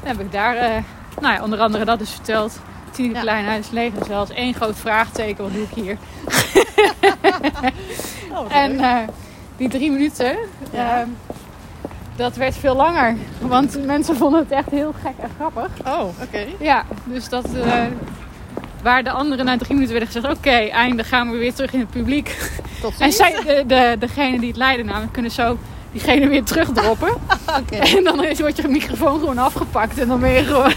dan 0.00 0.16
heb 0.16 0.20
ik 0.20 0.32
daar 0.32 0.56
eh, 0.56 0.82
nou 1.20 1.34
ja, 1.34 1.42
onder 1.42 1.58
andere 1.60 1.84
dat 1.84 1.98
dus 1.98 2.10
verteld. 2.10 2.58
Tien 2.90 3.12
Ja. 3.12 3.20
Kleinhuis, 3.20 3.70
leger 3.70 4.04
zelfs. 4.06 4.30
één 4.30 4.54
groot 4.54 4.76
vraagteken. 4.76 5.44
Wat 5.44 5.52
doe 5.52 5.62
ik 5.62 5.74
hier? 5.74 5.96
Oh, 8.32 8.54
En 8.62 8.80
eh, 8.80 8.96
die 9.56 9.68
drie 9.68 9.90
minuten, 9.90 10.36
Ja. 10.72 11.06
Dat 12.16 12.36
werd 12.36 12.56
veel 12.56 12.76
langer. 12.76 13.16
Want 13.40 13.86
mensen 13.86 14.16
vonden 14.16 14.40
het 14.40 14.50
echt 14.50 14.70
heel 14.70 14.94
gek 15.02 15.12
en 15.20 15.30
grappig. 15.38 15.68
oh, 15.86 16.00
oké. 16.22 16.44
Ja, 16.58 16.84
dus 17.04 17.28
dat... 17.28 17.44
eh, 17.54 17.72
waar 18.82 19.04
de 19.04 19.10
anderen 19.10 19.44
na 19.44 19.56
drie 19.56 19.72
minuten 19.74 19.94
werden 19.94 20.12
gezegd... 20.12 20.34
Oké, 20.36 20.50
einde, 20.50 21.04
gaan 21.04 21.30
we 21.30 21.36
weer 21.36 21.54
terug 21.54 21.72
in 21.72 21.80
het 21.80 21.90
publiek. 21.90 22.50
Tot 22.80 22.94
En 22.98 23.12
zij, 23.12 23.32
de, 23.46 23.64
de, 23.66 23.96
degene 23.98 24.38
die 24.38 24.48
het 24.48 24.56
leiden 24.56 24.86
namelijk 24.86 25.12
kunnen 25.12 25.30
zo 25.30 25.58
diegene 25.92 26.28
weer 26.28 26.44
terugdroppen. 26.44 27.12
Oké. 27.60 27.76
En 27.76 28.04
dan 28.04 28.24
is- 28.24 28.40
wordt 28.40 28.56
je 28.56 28.68
microfoon 28.68 29.18
gewoon 29.18 29.38
afgepakt. 29.38 29.98
En 29.98 30.08
dan 30.08 30.20
ben 30.20 30.30
je 30.30 30.42
gewoon, 30.44 30.72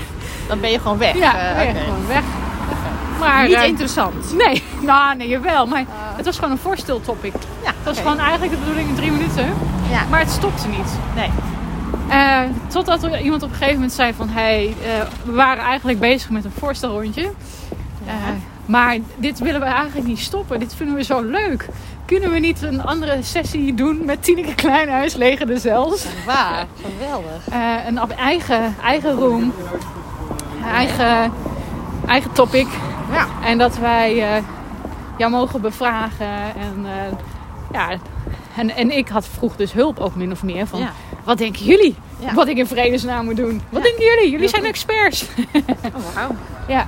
Dan 0.48 0.60
ben 0.60 0.72
je 0.72 0.80
gewoon 0.80 0.98
weg. 0.98 1.18
ja, 1.18 1.38
Eh, 1.50 1.56
ben 1.58 1.68
je 1.68 1.80
gewoon 1.84 2.08
weg. 2.08 2.24
Maar, 3.20 3.44
Niet 3.48 3.54
eh, 3.56 3.64
interessant. 3.68 4.34
Nee, 4.38 4.64
nou 4.82 5.16
nee, 5.16 5.28
jawel. 5.28 5.66
Maar 5.68 5.86
het 6.16 6.26
was 6.26 6.36
gewoon 6.36 6.52
een 6.52 6.58
voorsteltopic. 6.58 7.34
Ja, 7.64 7.68
Het 7.68 7.84
was 7.84 7.98
gewoon 7.98 8.20
eigenlijk 8.20 8.52
de 8.52 8.58
bedoeling 8.58 8.90
in 8.90 8.96
drie 8.96 9.12
minuten. 9.12 9.54
Ja. 9.90 10.06
Maar 10.10 10.20
het 10.20 10.32
stopte 10.32 10.68
niet. 10.68 10.92
Nee. 11.16 11.30
Eh, 12.10 12.42
totdat 12.68 13.04
er 13.04 13.22
iemand 13.22 13.44
op 13.44 13.50
een 13.50 13.56
gegeven 13.56 13.76
moment 13.76 13.94
zei 13.94 14.14
van... 14.14 14.30
Hey, 14.30 14.76
eh, 14.84 15.08
we 15.24 15.32
waren 15.32 15.64
eigenlijk 15.64 16.00
bezig 16.00 16.30
met 16.30 16.46
een 16.46 16.52
voorstelrondje. 16.58 17.22
Ja. 17.22 18.12
Eh, 18.12 18.16
maar 18.66 18.98
dit 19.16 19.40
willen 19.40 19.60
we 19.60 19.66
eigenlijk 19.66 20.08
niet 20.08 20.20
stoppen. 20.20 20.60
Dit 20.60 20.76
vinden 20.76 20.96
we 20.96 21.04
zo 21.04 21.22
leuk. 21.22 21.68
Kunnen 22.06 22.32
we 22.32 22.40
niet 22.40 22.62
een 22.62 22.84
andere 22.84 23.18
sessie 23.22 23.74
doen 23.74 24.06
met 24.06 24.24
Tineke 24.24 24.56
Kleinhuis, 24.56 25.16
Leger 25.16 25.48
de 25.48 25.58
Zels? 25.58 26.06
Waar? 26.26 26.66
Geweldig. 26.82 27.48
Een 27.88 28.18
eigen, 28.18 28.76
eigen 28.84 29.12
room. 29.12 29.54
Eigen, 30.74 31.32
eigen 32.08 32.32
topic. 32.32 32.68
Ja. 33.12 33.28
En 33.44 33.58
dat 33.58 33.78
wij 33.78 34.44
jou 35.18 35.32
mogen 35.32 35.62
bevragen. 35.62 36.28
En, 36.56 36.86
eh, 36.86 37.18
ja, 37.72 37.90
en, 38.56 38.76
en 38.76 38.98
ik 38.98 39.08
had 39.08 39.28
vroeg 39.28 39.56
dus 39.56 39.72
hulp 39.74 40.00
ook 40.00 40.16
min 40.16 40.32
of 40.32 40.44
meer. 40.44 40.68
Van, 40.68 40.80
Ja. 40.80 40.92
Wat 41.24 41.38
denken 41.38 41.66
jullie? 41.66 41.96
Ja. 42.20 42.34
Wat 42.34 42.48
ik 42.48 42.58
in 42.58 42.68
vredesnaam 42.68 43.26
moet 43.26 43.36
doen? 43.36 43.62
Wat 43.70 43.84
denken 43.84 44.04
jullie? 44.06 44.32
Jullie 44.32 44.48
zijn 44.48 44.66
experts. 44.66 45.26
Oh, 45.96 46.14
wauw. 46.16 46.30
Ja. 46.68 46.86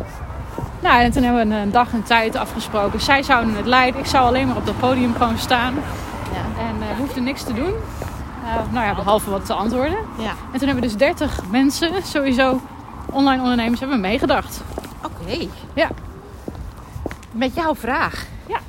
Nou, 0.79 1.01
en 1.01 1.11
toen 1.11 1.23
hebben 1.23 1.47
we 1.49 1.55
een 1.55 1.71
dag 1.71 1.93
en 1.93 2.03
tijd 2.03 2.35
afgesproken. 2.35 3.01
Zij 3.01 3.23
zouden 3.23 3.55
het 3.55 3.65
leiden. 3.65 3.99
Ik 3.99 4.05
zou 4.05 4.25
alleen 4.25 4.47
maar 4.47 4.55
op 4.55 4.65
dat 4.65 4.79
podium 4.79 5.13
gewoon 5.15 5.37
staan. 5.37 5.73
Ja. 6.33 6.61
En 6.63 6.81
eh, 6.81 6.87
we 6.95 7.01
hoefden 7.01 7.23
niks 7.23 7.43
te 7.43 7.53
doen. 7.53 7.73
Eh, 8.45 8.53
nou 8.71 8.85
ja, 8.85 8.95
behalve 8.95 9.29
wat 9.29 9.45
te 9.45 9.53
antwoorden. 9.53 9.97
Ja. 10.17 10.29
En 10.51 10.59
toen 10.59 10.67
hebben 10.67 10.75
we 10.75 10.81
dus 10.81 10.95
30 10.97 11.41
mensen, 11.51 11.91
sowieso 12.03 12.61
online 13.11 13.41
ondernemers, 13.41 13.79
hebben 13.79 13.99
meegedacht. 13.99 14.61
Oké. 15.05 15.47
Ja. 15.73 15.89
Met 17.38 17.56
jouw 17.56 17.76
vraag. 17.76 18.26
Ja. 18.47 18.60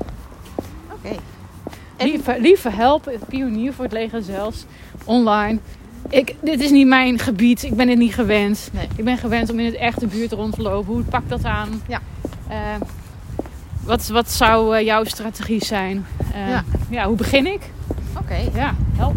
Oké. 0.92 1.16
En- 1.96 2.06
Lieve, 2.08 2.36
lieve 2.40 2.70
help, 2.70 3.12
pionier 3.28 3.72
voor 3.72 3.84
het 3.84 3.92
leger 3.92 4.22
zelfs, 4.22 4.64
online. 5.04 5.58
Ik, 6.08 6.34
dit 6.40 6.60
is 6.60 6.70
niet 6.70 6.86
mijn 6.86 7.18
gebied, 7.18 7.62
ik 7.62 7.74
ben 7.76 7.88
het 7.88 7.98
niet 7.98 8.14
gewend. 8.14 8.68
Nee. 8.72 8.88
Ik 8.96 9.04
ben 9.04 9.18
gewend 9.18 9.50
om 9.50 9.58
in 9.58 9.64
het 9.66 9.74
echte 9.74 10.06
buurt 10.06 10.32
rond 10.32 10.54
te 10.54 10.62
lopen. 10.62 10.92
Hoe 10.92 11.02
pak 11.02 11.28
dat 11.28 11.44
aan? 11.44 11.82
Ja. 11.88 12.00
Eh, 12.48 12.56
wat, 13.84 14.06
wat 14.08 14.30
zou 14.30 14.76
eh, 14.76 14.84
jouw 14.84 15.04
strategie 15.04 15.64
zijn? 15.64 16.06
Eh, 16.32 16.48
Ja. 16.48 16.64
ja, 16.90 17.06
hoe 17.06 17.16
begin 17.16 17.46
ik? 17.46 17.60
Oké. 18.20 18.36
Ja, 18.54 18.74
help. 18.96 19.16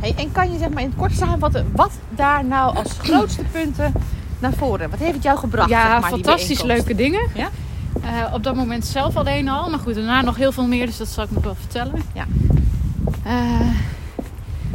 Hey, 0.00 0.14
en 0.16 0.32
kan 0.32 0.52
je 0.52 0.58
zeg 0.58 0.68
maar 0.70 0.82
in 0.82 0.88
het 0.88 0.98
kort 0.98 1.12
samenvatten 1.12 1.70
wat 1.72 1.90
daar 2.10 2.44
nou 2.44 2.76
als 2.76 2.92
grootste 2.98 3.42
punten 3.52 3.92
naar 4.38 4.52
voren? 4.52 4.90
Wat 4.90 4.98
heeft 4.98 5.14
het 5.14 5.22
jou 5.22 5.38
gebracht? 5.38 5.68
Ja, 5.68 5.90
zeg 5.90 6.00
maar, 6.00 6.10
fantastisch 6.10 6.62
leuke 6.62 6.94
dingen. 6.94 7.28
Ja? 7.34 7.48
Eh, 8.04 8.34
op 8.34 8.42
dat 8.42 8.54
moment 8.54 8.84
zelf 8.86 9.16
alleen 9.16 9.48
al. 9.48 9.70
Maar 9.70 9.78
goed, 9.78 9.94
daarna 9.94 10.22
nog 10.22 10.36
heel 10.36 10.52
veel 10.52 10.66
meer. 10.66 10.86
Dus 10.86 10.96
dat 10.96 11.08
zal 11.08 11.24
ik 11.24 11.30
nog 11.30 11.44
wel 11.44 11.54
vertellen. 11.54 12.02
Ja. 12.14 12.24
Eh, 13.24 13.60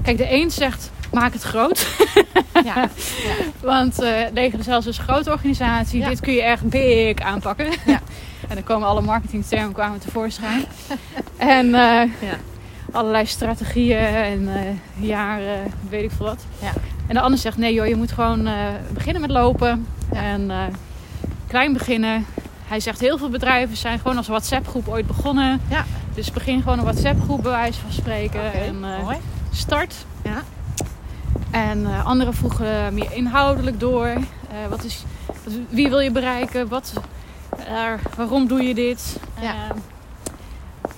kijk, 0.04 0.18
de 0.18 0.34
een 0.34 0.52
zegt 0.52 0.92
maak 1.12 1.34
het 1.34 1.42
groot. 1.44 1.88
Ja. 2.64 2.90
Want 3.62 4.02
eh 4.02 4.12
Leger 4.34 4.64
zelfs 4.64 4.88
is 4.88 4.98
een 4.98 5.04
grote 5.04 5.32
organisatie. 5.32 6.00
Ja. 6.00 6.08
Dit 6.10 6.20
kun 6.20 6.34
je 6.34 6.44
echt 6.44 6.70
big 6.70 7.16
aanpakken. 7.20 7.66
Ja. 7.86 8.00
en 8.50 8.56
dan 8.56 8.64
komen 8.64 8.88
alle 8.88 9.02
marketingtermen 9.02 9.72
kwamen 9.74 10.00
tevoorschijn. 10.00 10.66
en 11.38 11.70
Ja. 11.70 12.08
allerlei 12.92 13.26
strategieën 13.26 13.98
en 13.98 14.50
jaren, 15.00 15.60
weet 15.90 16.04
ik 16.04 16.12
veel 16.18 16.26
wat. 16.26 16.46
Ja. 16.62 16.72
En 17.08 17.16
de 17.16 17.22
ander 17.22 17.40
zegt, 17.40 17.58
nee 17.58 17.74
joh, 17.74 17.88
je 17.88 17.96
moet 17.96 18.12
gewoon 18.12 18.50
beginnen 18.94 19.22
met 19.22 19.32
lopen. 19.32 19.88
En 20.14 20.52
klein 21.48 21.74
beginnen. 21.74 22.26
Hij 22.70 22.80
zegt, 22.80 23.00
heel 23.00 23.18
veel 23.18 23.30
bedrijven 23.30 23.78
zijn 23.78 24.00
gewoon 24.00 24.18
als 24.18 24.28
WhatsApp 24.28 24.68
groep 24.68 24.88
ooit 24.88 25.08
begonnen. 25.08 25.62
Ja. 25.70 25.86
Dus 26.14 26.32
begin 26.32 26.62
gewoon 26.62 26.78
een 26.78 26.84
WhatsApp 26.84 27.22
groep 27.22 27.42
bij 27.42 27.52
wijze 27.52 27.80
van 27.80 27.92
spreken. 27.92 28.54
En 28.54 28.84
eh, 28.84 29.04
mooi. 29.04 29.18
start. 29.52 29.96
Ja. 30.24 30.44
En 31.52 31.86
eh, 31.86 32.06
anderen 32.06 32.34
vroegen 32.34 32.94
meer 32.94 33.14
inhoudelijk 33.14 33.80
door. 33.80 34.08
Eh, 34.08 34.24
wat 34.70 34.84
is, 34.84 35.04
wie 35.70 35.90
wil 35.90 36.00
je 36.00 36.12
bereiken? 36.12 36.68
Wat, 36.68 36.94
waarom 38.16 38.48
doe 38.48 38.62
je 38.62 38.74
dit? 38.74 39.20
Ja. 39.42 39.56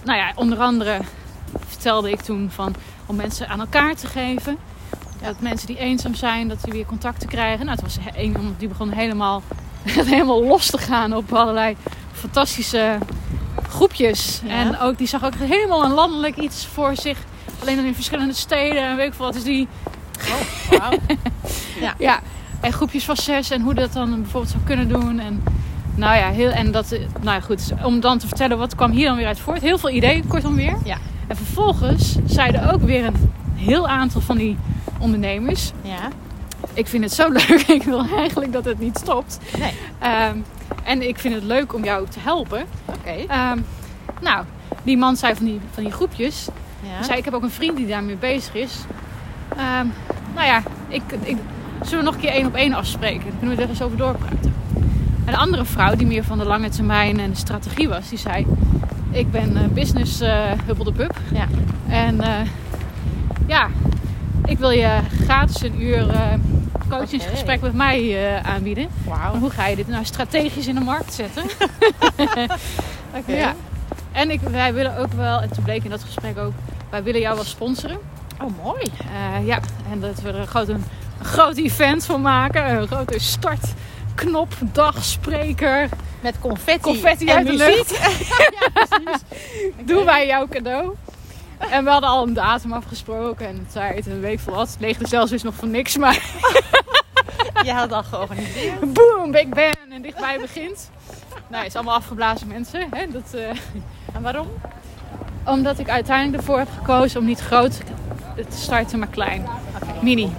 Nou 0.04 0.18
ja, 0.18 0.32
onder 0.36 0.58
andere 0.58 1.00
vertelde 1.68 2.12
ik 2.12 2.22
toen 2.22 2.50
van 2.52 2.76
om 3.06 3.16
mensen 3.16 3.48
aan 3.48 3.60
elkaar 3.60 3.96
te 3.96 4.08
geven. 4.08 4.58
Dat 5.22 5.40
mensen 5.40 5.68
die 5.68 5.78
eenzaam 5.78 6.16
zijn, 6.16 6.48
dat 6.48 6.64
die 6.64 6.74
weer 6.74 6.86
contacten 6.86 7.28
krijgen. 7.30 7.66
Nou, 7.66 7.80
het 7.82 7.96
was 7.96 8.06
een 8.16 8.56
die 8.58 8.68
begon 8.68 8.90
helemaal, 8.90 9.42
helemaal 10.14 10.44
los 10.44 10.70
te 10.70 10.78
gaan 10.78 11.16
op 11.16 11.34
allerlei 11.34 11.76
fantastische 12.12 12.98
groepjes. 13.70 14.42
Ja. 14.46 14.52
En 14.52 14.80
ook, 14.80 14.98
die 14.98 15.08
zag 15.08 15.26
ook 15.26 15.36
helemaal 15.36 15.84
een 15.84 15.92
landelijk 15.92 16.38
iets 16.38 16.66
voor 16.66 16.96
zich. 16.96 17.18
Alleen 17.62 17.76
dan 17.76 17.86
in 17.86 17.96
verschillende 17.96 18.34
steden 18.34 18.84
en 18.84 18.96
weet 18.96 19.08
ik 19.08 19.14
veel 19.14 19.26
wat. 19.26 19.34
Dus 19.34 19.44
die, 19.44 19.68
Oh, 20.30 20.80
wauw. 20.80 20.98
ja, 21.98 22.20
en 22.62 22.74
groepjes 22.74 23.04
van 23.04 23.16
zes 23.16 23.50
en 23.50 23.62
hoe 23.62 23.74
dat 23.74 23.94
dan 23.94 24.22
bijvoorbeeld 24.22 24.52
zou 24.52 24.64
kunnen 24.64 24.88
doen. 24.88 25.20
En 25.20 25.44
nou 25.96 26.18
ja, 26.18 26.30
heel, 26.30 26.50
en 26.50 26.72
dat, 26.72 26.90
nou 27.22 27.36
ja, 27.36 27.40
goed, 27.40 27.74
om 27.84 28.00
dan 28.00 28.18
te 28.18 28.28
vertellen 28.28 28.58
wat 28.58 28.76
kwam 28.76 28.92
hier 28.92 29.08
dan 29.08 29.16
weer 29.16 29.28
uit 29.28 29.40
voort. 29.40 29.62
Heel 29.62 29.78
veel 29.78 29.90
ideeën, 29.90 30.28
kortom 30.28 30.56
weer. 30.56 30.78
Ja. 30.84 30.98
En 31.28 31.36
vervolgens 31.36 32.16
zeiden 32.26 32.74
ook 32.74 32.82
weer 32.82 33.06
een 33.06 33.34
heel 33.56 33.88
aantal 33.88 34.22
van 34.22 34.38
die 34.38 34.58
ondernemers. 35.00 35.72
Ja. 35.82 36.08
Ik 36.74 36.88
vind 36.88 37.04
het 37.04 37.14
zo 37.14 37.30
leuk, 37.48 37.62
ik 37.68 37.84
wil 37.84 38.06
eigenlijk 38.16 38.54
dat 38.54 38.66
het 38.66 38.80
niet 38.80 38.98
stopt. 38.98 39.40
Nee. 39.60 39.74
Ehm, 40.00 40.38
en 40.84 41.08
ik 41.08 41.20
vind 41.20 41.34
het 41.34 41.44
leuk 41.44 41.74
om 41.74 41.84
jou 41.84 42.08
te 42.10 42.20
helpen. 42.20 42.66
Oké. 42.86 43.26
Ehm, 43.28 43.60
nou, 44.22 44.46
die 44.84 44.98
man 44.98 45.16
zei 45.16 45.36
van 45.36 45.46
die, 45.46 45.60
van 45.72 45.84
die 45.84 45.92
groepjes. 45.92 46.48
Ja. 46.84 47.04
Zei, 47.04 47.18
ik 47.18 47.26
heb 47.26 47.34
ook 47.34 47.44
een 47.44 47.52
vriend 47.52 47.78
die 47.78 47.88
daarmee 47.88 48.16
bezig 48.16 48.54
is. 48.54 48.78
Ehm, 49.50 49.86
nou 50.36 50.48
ja, 50.48 50.64
ik, 50.88 51.02
ik, 51.22 51.38
zullen 51.82 51.98
we 51.98 52.04
nog 52.04 52.14
een 52.14 52.22
keer 52.22 52.32
één 52.32 52.46
op 52.46 52.56
één 52.56 52.74
afspreken? 52.74 53.26
Dan 53.30 53.40
kunnen 53.40 53.58
we 53.58 53.64
er 53.64 53.70
eens 53.70 53.82
over 53.82 53.98
doorpraten. 53.98 54.54
En 55.26 55.32
de 55.34 55.38
andere 55.38 55.66
vrouw, 55.66 55.96
die 55.96 56.08
meer 56.08 56.24
van 56.24 56.38
de 56.38 56.46
lange 56.46 56.70
termijn 56.70 57.20
en 57.20 57.30
de 57.30 57.38
strategie 57.38 57.90
was, 57.90 58.10
die 58.10 58.18
zei... 58.18 58.46
Ik 59.12 59.32
ben 59.32 59.58
eh, 59.58 59.68
business 59.68 60.22
eh 60.22 60.52
hubbel 60.66 60.84
de 60.84 60.92
pub. 60.92 61.20
Ja. 61.34 61.48
En 61.88 62.22
eh, 62.22 62.48
ja, 63.48 63.68
ik 64.52 64.60
wil 64.60 64.70
je 64.70 65.00
gratis 65.24 65.62
een 65.62 65.82
uur 65.82 66.10
eh, 66.10 66.34
coachingsgesprek 66.90 67.62
met 67.62 67.74
mij 67.74 68.00
eh, 68.36 68.50
aanbieden. 68.50 68.88
Maar 69.08 69.36
hoe 69.36 69.50
ga 69.50 69.68
je 69.68 69.76
dit 69.76 69.88
nou 69.88 70.06
strategisch 70.06 70.68
in 70.68 70.76
de 70.76 70.82
markt 70.82 71.14
zetten? 71.14 71.44
Ja. 73.26 73.56
En 74.12 74.32
ik, 74.32 74.40
wij 74.40 74.74
willen 74.74 74.98
ook 74.98 75.14
wel, 75.14 75.42
en 75.42 75.50
toen 75.50 75.64
bleek 75.64 75.84
in 75.84 75.90
dat 75.90 76.04
gesprek 76.04 76.38
ook, 76.38 76.52
wij 76.90 77.04
willen 77.04 77.22
jou 77.22 77.36
wel 77.36 77.44
sponsoren. 77.44 77.98
Oh, 78.42 78.64
mooi. 78.64 78.82
Eh, 78.82 79.48
ja, 79.48 79.60
en 79.92 80.00
dat 80.00 80.22
we 80.22 80.30
er 80.30 80.36
een 80.36 80.48
groot, 80.48 80.68
een, 80.68 80.84
een 81.20 81.26
groot 81.26 81.58
event 81.58 82.06
van 82.06 82.22
maken. 82.22 82.70
Een 82.70 82.88
grote 82.88 83.20
startknop, 83.20 84.54
dagspreker. 84.72 85.90
Met 86.22 86.40
confetti, 86.40 86.82
Confetti 86.82 87.26
en 87.28 87.38
uit 87.38 87.46
de 87.46 87.52
muziek. 87.52 87.76
lucht. 87.76 89.24
Doen 89.90 90.06
wij 90.06 90.28
jouw 90.28 90.48
cadeau. 90.48 90.96
En 91.76 91.84
we 91.84 91.90
hadden 91.90 92.10
al 92.10 92.28
een 92.28 92.34
datum 92.34 92.74
afgesproken 92.74 93.48
en 93.48 93.56
een 93.56 93.68
tijd 93.72 94.08
en 94.08 94.22
weet 94.22 94.34
ik 94.34 94.40
veel 94.40 94.54
wat. 94.54 94.70
Het 94.70 94.80
leegde 94.80 95.08
zelfs 95.08 95.32
dus 95.32 95.44
nog 95.44 95.56
van 95.56 95.72
niks, 95.72 95.98
maar 95.98 96.14
Je 97.66 97.72
had 97.72 97.92
al 97.92 98.04
georganiseerd. 98.04 98.94
boom, 98.94 99.32
Big 99.32 99.50
Ben 99.50 99.74
en 99.92 100.02
dichtbij 100.02 100.40
begint. 100.40 100.90
Nou, 101.48 101.64
het 101.64 101.68
is 101.72 101.76
allemaal 101.76 101.96
afgeblazen 101.96 102.48
mensen. 102.48 102.88
Hè? 102.92 103.06
Dat, 103.12 103.34
eh, 103.34 103.50
En 104.14 104.22
waarom? 104.22 104.48
omdat 105.46 105.80
ik 105.80 105.90
uiteindelijk 105.90 106.38
ervoor 106.38 106.58
heb 106.58 106.68
gekozen 106.78 107.20
om 107.20 107.26
niet 107.26 107.40
groot 107.40 107.72
te 108.36 108.58
starten, 108.58 109.00
maar 109.00 109.08
klein. 109.08 109.46
Mini. 110.02 110.30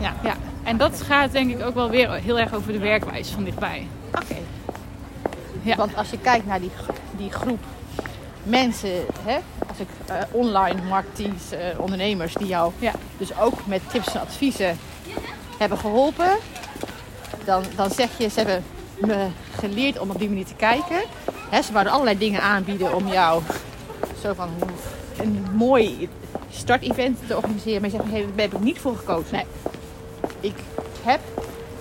Ja. 0.00 0.14
Ja. 0.22 0.34
En 0.62 0.76
dat 0.76 1.02
gaat 1.02 1.32
denk 1.32 1.50
ik 1.50 1.62
ook 1.66 1.74
wel 1.74 1.90
weer 1.90 2.12
heel 2.12 2.38
erg 2.38 2.54
over 2.54 2.72
de 2.72 2.78
werkwijze 2.78 3.32
van 3.32 3.44
dichtbij. 3.44 3.86
Oké. 4.14 4.36
Ja. 5.62 5.76
Want 5.76 5.96
als 5.96 6.10
je 6.10 6.18
kijkt 6.18 6.46
naar 6.46 6.60
die, 6.60 6.70
die 7.16 7.30
groep 7.30 7.60
mensen, 8.42 8.90
hè, 9.24 9.38
als 9.68 9.78
ik 9.78 9.88
eh, 10.06 10.14
online 10.30 10.82
marketeers, 10.88 11.50
eh, 11.50 11.58
ondernemers 11.78 12.34
die 12.34 12.46
jou 12.46 12.72
Ja. 12.78 12.92
dus 13.18 13.38
ook 13.38 13.66
met 13.66 13.80
tips 13.90 14.14
en 14.14 14.20
adviezen 14.20 14.78
hebben 15.58 15.78
geholpen, 15.78 16.30
dan, 17.44 17.62
dan 17.76 17.90
zeg 17.90 18.08
je, 18.18 18.28
ze 18.28 18.36
hebben 18.40 18.64
me 18.98 19.26
geleerd 19.58 19.98
om 19.98 20.10
op 20.10 20.18
die 20.18 20.28
manier 20.28 20.46
te 20.46 20.54
kijken. 20.54 21.00
Hè, 21.50 21.62
ze 21.62 21.72
wouden 21.72 21.92
allerlei 21.92 22.18
dingen 22.18 22.42
aanbieden 22.42 22.94
om 22.94 23.08
jou 23.08 23.42
zo 24.22 24.32
van 24.34 24.48
een 25.18 25.46
mooi 25.54 26.08
startevent 26.50 27.18
te 27.26 27.36
organiseren. 27.36 27.80
Maar 27.80 27.90
je 27.90 27.96
zegt, 27.96 28.10
hey, 28.10 28.20
daar 28.20 28.44
heb 28.44 28.52
ik 28.52 28.60
niet 28.60 28.78
voor 28.78 28.96
gekozen. 28.96 29.32
Nee. 29.32 29.44
Ik 30.40 30.54
heb 31.04 31.20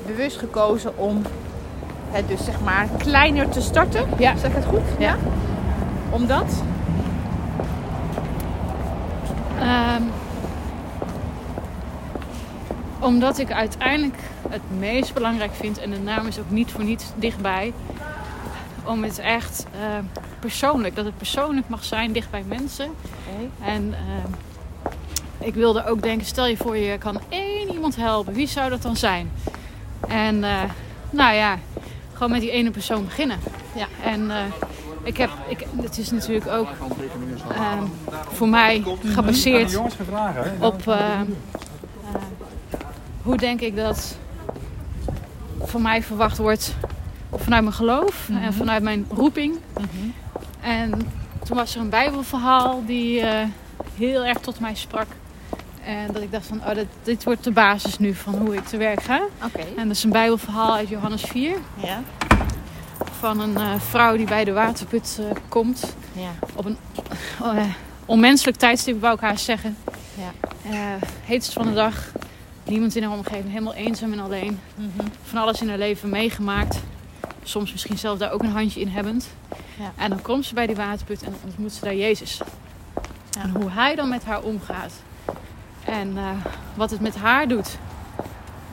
bewust 0.05 0.37
gekozen 0.37 0.97
om 0.97 1.21
het 2.11 2.27
dus 2.27 2.45
zeg 2.45 2.59
maar 2.61 2.87
kleiner 2.97 3.49
te 3.49 3.61
starten. 3.61 4.09
Ja. 4.17 4.37
Zeg 4.37 4.49
ik 4.49 4.55
het 4.55 4.65
goed? 4.65 4.81
Ja. 4.99 5.17
Omdat? 6.09 6.63
Ehm, 9.59 10.01
omdat 12.99 13.37
ik 13.37 13.51
uiteindelijk 13.51 14.17
het 14.49 14.61
meest 14.77 15.13
belangrijk 15.13 15.53
vind, 15.53 15.77
en 15.77 15.89
de 15.89 15.99
naam 15.99 16.27
is 16.27 16.39
ook 16.39 16.49
niet 16.49 16.71
voor 16.71 16.83
niets 16.83 17.05
dichtbij, 17.15 17.73
om 18.83 19.03
het 19.03 19.19
echt 19.19 19.65
eh, 19.71 19.87
persoonlijk, 20.39 20.95
dat 20.95 21.05
het 21.05 21.17
persoonlijk 21.17 21.69
mag 21.69 21.83
zijn 21.83 22.11
dicht 22.11 22.29
bij 22.29 22.43
mensen. 22.47 22.91
En 23.63 23.93
ehm, 23.93 24.31
ik 25.37 25.53
wilde 25.53 25.85
ook 25.85 26.01
denken, 26.01 26.27
stel 26.27 26.47
je 26.47 26.57
voor 26.57 26.77
je 26.77 26.97
kan 26.97 27.19
één 27.29 27.73
iemand 27.73 27.95
helpen, 27.95 28.33
wie 28.33 28.47
zou 28.47 28.69
dat 28.69 28.81
dan 28.81 28.95
zijn? 28.95 29.31
En 30.07 30.43
eh, 30.43 30.63
nou 31.09 31.35
ja, 31.35 31.57
gewoon 32.13 32.31
met 32.31 32.41
die 32.41 32.51
ene 32.51 32.71
persoon 32.71 33.05
beginnen. 33.05 33.39
Ja. 33.75 33.87
En 34.03 34.31
eh, 34.31 34.37
ik 35.09 35.17
heb, 35.17 35.29
ik, 35.47 35.65
het 35.81 35.97
is 35.97 36.11
natuurlijk 36.11 36.47
ook 36.47 36.67
ehm, 37.51 37.83
voor 38.31 38.49
mij 38.49 38.83
gebaseerd 39.05 39.79
op 40.59 40.87
eh, 40.87 41.21
hoe 43.21 43.37
denk 43.37 43.61
ik 43.61 43.75
dat 43.75 44.17
van 45.61 45.81
mij 45.81 46.03
verwacht 46.03 46.37
wordt 46.37 46.75
vanuit 47.35 47.63
mijn 47.63 47.75
geloof 47.75 48.29
en 48.29 48.53
vanuit 48.53 48.83
mijn 48.83 49.05
roeping. 49.09 49.57
En 50.61 50.91
toen 51.43 51.57
was 51.57 51.75
er 51.75 51.81
een 51.81 51.89
Bijbelverhaal 51.89 52.83
die 52.85 53.21
eh, 53.21 53.47
heel 53.97 54.25
erg 54.25 54.37
tot 54.37 54.59
mij 54.59 54.75
sprak. 54.75 55.07
En 55.85 56.13
dat 56.13 56.21
ik 56.21 56.31
dacht 56.31 56.45
van, 56.45 56.57
oh, 56.57 56.75
dat, 56.75 56.85
dit 57.03 57.23
wordt 57.23 57.43
de 57.43 57.51
basis 57.51 57.97
nu 57.97 58.13
van 58.13 58.35
hoe 58.35 58.55
ik 58.55 58.65
te 58.65 58.77
werk 58.77 59.03
ga. 59.03 59.21
Oké. 59.45 59.65
En 59.77 59.87
dat 59.87 59.95
is 59.95 60.03
een 60.03 60.11
Bijbelverhaal 60.11 60.75
uit 60.75 60.89
Johannes 60.89 61.21
4 61.21 61.55
Ja. 61.75 62.01
Van 63.19 63.39
een 63.39 63.57
eh, 63.57 63.79
vrouw 63.79 64.17
die 64.17 64.25
bij 64.25 64.43
de 64.43 64.53
waterput 64.53 65.19
eh, 65.19 65.35
komt. 65.47 65.95
Ja. 66.11 66.31
Op 66.55 66.65
een 66.65 66.77
eh, 67.43 67.63
onmenselijk 68.05 68.57
tijdstip, 68.57 69.01
wou 69.01 69.13
ik 69.13 69.19
haar 69.19 69.37
zeggen. 69.37 69.77
Ja. 70.13 70.97
Heetst 71.23 71.53
van 71.53 71.65
de 71.65 71.73
dag. 71.73 72.11
Niemand 72.63 72.95
in 72.95 73.03
haar 73.03 73.11
omgeving, 73.11 73.49
helemaal 73.49 73.73
eenzaam 73.73 74.13
en 74.13 74.19
alleen. 74.19 74.59
Mhm. 74.75 75.07
Van 75.23 75.41
alles 75.41 75.61
in 75.61 75.69
haar 75.69 75.77
leven 75.77 76.09
meegemaakt. 76.09 76.79
Soms 77.43 77.71
misschien 77.71 77.97
zelf 77.97 78.17
daar 78.17 78.31
ook 78.31 78.43
een 78.43 78.51
handje 78.51 78.79
in 78.79 78.87
hebbend. 78.87 79.27
Ja. 79.79 79.91
En 79.95 80.09
dan 80.09 80.21
komt 80.21 80.45
ze 80.45 80.53
bij 80.53 80.67
die 80.67 80.75
waterput 80.75 81.23
en 81.23 81.35
ontmoet 81.43 81.73
ze 81.73 81.83
daar 81.83 81.95
Jezus. 81.95 82.41
Ja. 83.29 83.41
En 83.41 83.49
hoe 83.49 83.69
hij 83.69 83.95
dan 83.95 84.09
met 84.09 84.25
haar 84.25 84.41
omgaat. 84.41 84.93
En 85.85 86.17
wat 86.75 86.91
het 86.91 86.99
met 86.99 87.15
haar 87.15 87.47
doet. 87.47 87.77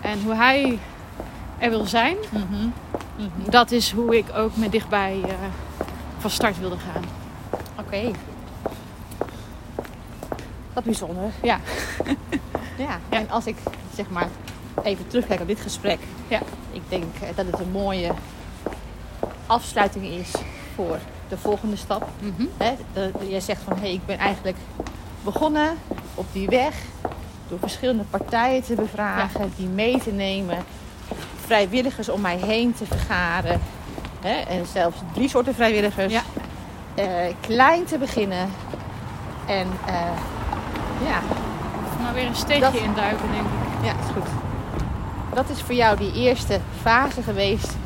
En 0.00 0.22
hoe 0.22 0.34
hij 0.34 0.78
er 1.58 1.70
wil 1.70 1.86
zijn. 1.86 2.16
Mhm. 2.30 2.68
Dat 3.50 3.70
is 3.70 3.92
hoe 3.92 4.16
ik 4.16 4.24
ook 4.34 4.56
met 4.56 4.72
dichtbij 4.72 5.20
eh, 5.24 5.30
van 6.18 6.30
start 6.30 6.58
wilde 6.58 6.76
gaan. 6.92 7.02
Oké. 7.80 8.10
Wat 10.72 10.84
bijzonder. 10.84 11.30
Ja. 11.42 11.60
Ja. 12.78 12.98
En 13.08 13.30
als 13.30 13.46
ik 13.46 13.56
zeg 13.94 14.10
maar 14.10 14.28
even 14.82 15.06
terugkijk 15.08 15.40
op 15.40 15.46
dit 15.46 15.60
gesprek. 15.60 15.98
Ja. 16.28 16.40
Ik 16.72 16.82
denk 16.88 17.14
eh, 17.20 17.28
dat 17.36 17.46
het 17.46 17.58
een 17.60 17.70
mooie 17.70 18.10
afsluiting 19.46 20.04
is 20.04 20.30
voor 20.74 20.98
de 21.28 21.38
volgende 21.38 21.76
stap. 21.76 22.08
De- 22.58 22.74
de- 22.92 23.12
jij 23.28 23.40
zegt 23.40 23.62
van 23.62 23.72
hé, 23.74 23.80
hey, 23.80 23.92
ik 23.92 24.06
ben 24.06 24.18
eigenlijk 24.18 24.56
begonnen 25.24 25.76
op 26.14 26.26
die 26.32 26.48
weg. 26.48 26.74
door 27.48 27.58
verschillende 27.58 28.02
partijen 28.10 28.62
te 28.62 28.74
bevragen, 28.74 29.52
die 29.56 29.66
mee 29.66 29.98
te 29.98 30.10
nemen, 30.12 30.64
vrijwilligers 31.46 32.08
om 32.08 32.20
mij 32.20 32.36
heen 32.36 32.74
te 32.74 32.86
vergaren. 32.86 33.60
Hè? 34.20 34.34
En 34.40 34.66
zelfs 34.72 34.96
drie 35.14 35.28
soorten 35.28 35.54
vrijwilligers. 35.54 36.12
Ja. 36.12 36.22
Eh, 36.94 37.06
klein 37.40 37.84
te 37.84 37.98
beginnen. 37.98 38.48
En 39.46 39.66
eh, 39.86 39.94
ja, 41.06 41.20
Maar 42.02 42.14
weer 42.14 42.26
een 42.26 42.36
steekje 42.36 42.60
Dat- 42.60 42.74
induiken, 42.74 43.30
denk 43.32 43.46
ik. 43.46 43.84
ja, 43.84 43.90
is 43.92 44.12
goed. 44.14 44.28
Dat 45.34 45.48
is 45.48 45.60
voor 45.62 45.74
jou 45.74 45.96
die 45.96 46.12
eerste 46.14 46.60
fase 46.82 47.22
geweest 47.22 47.76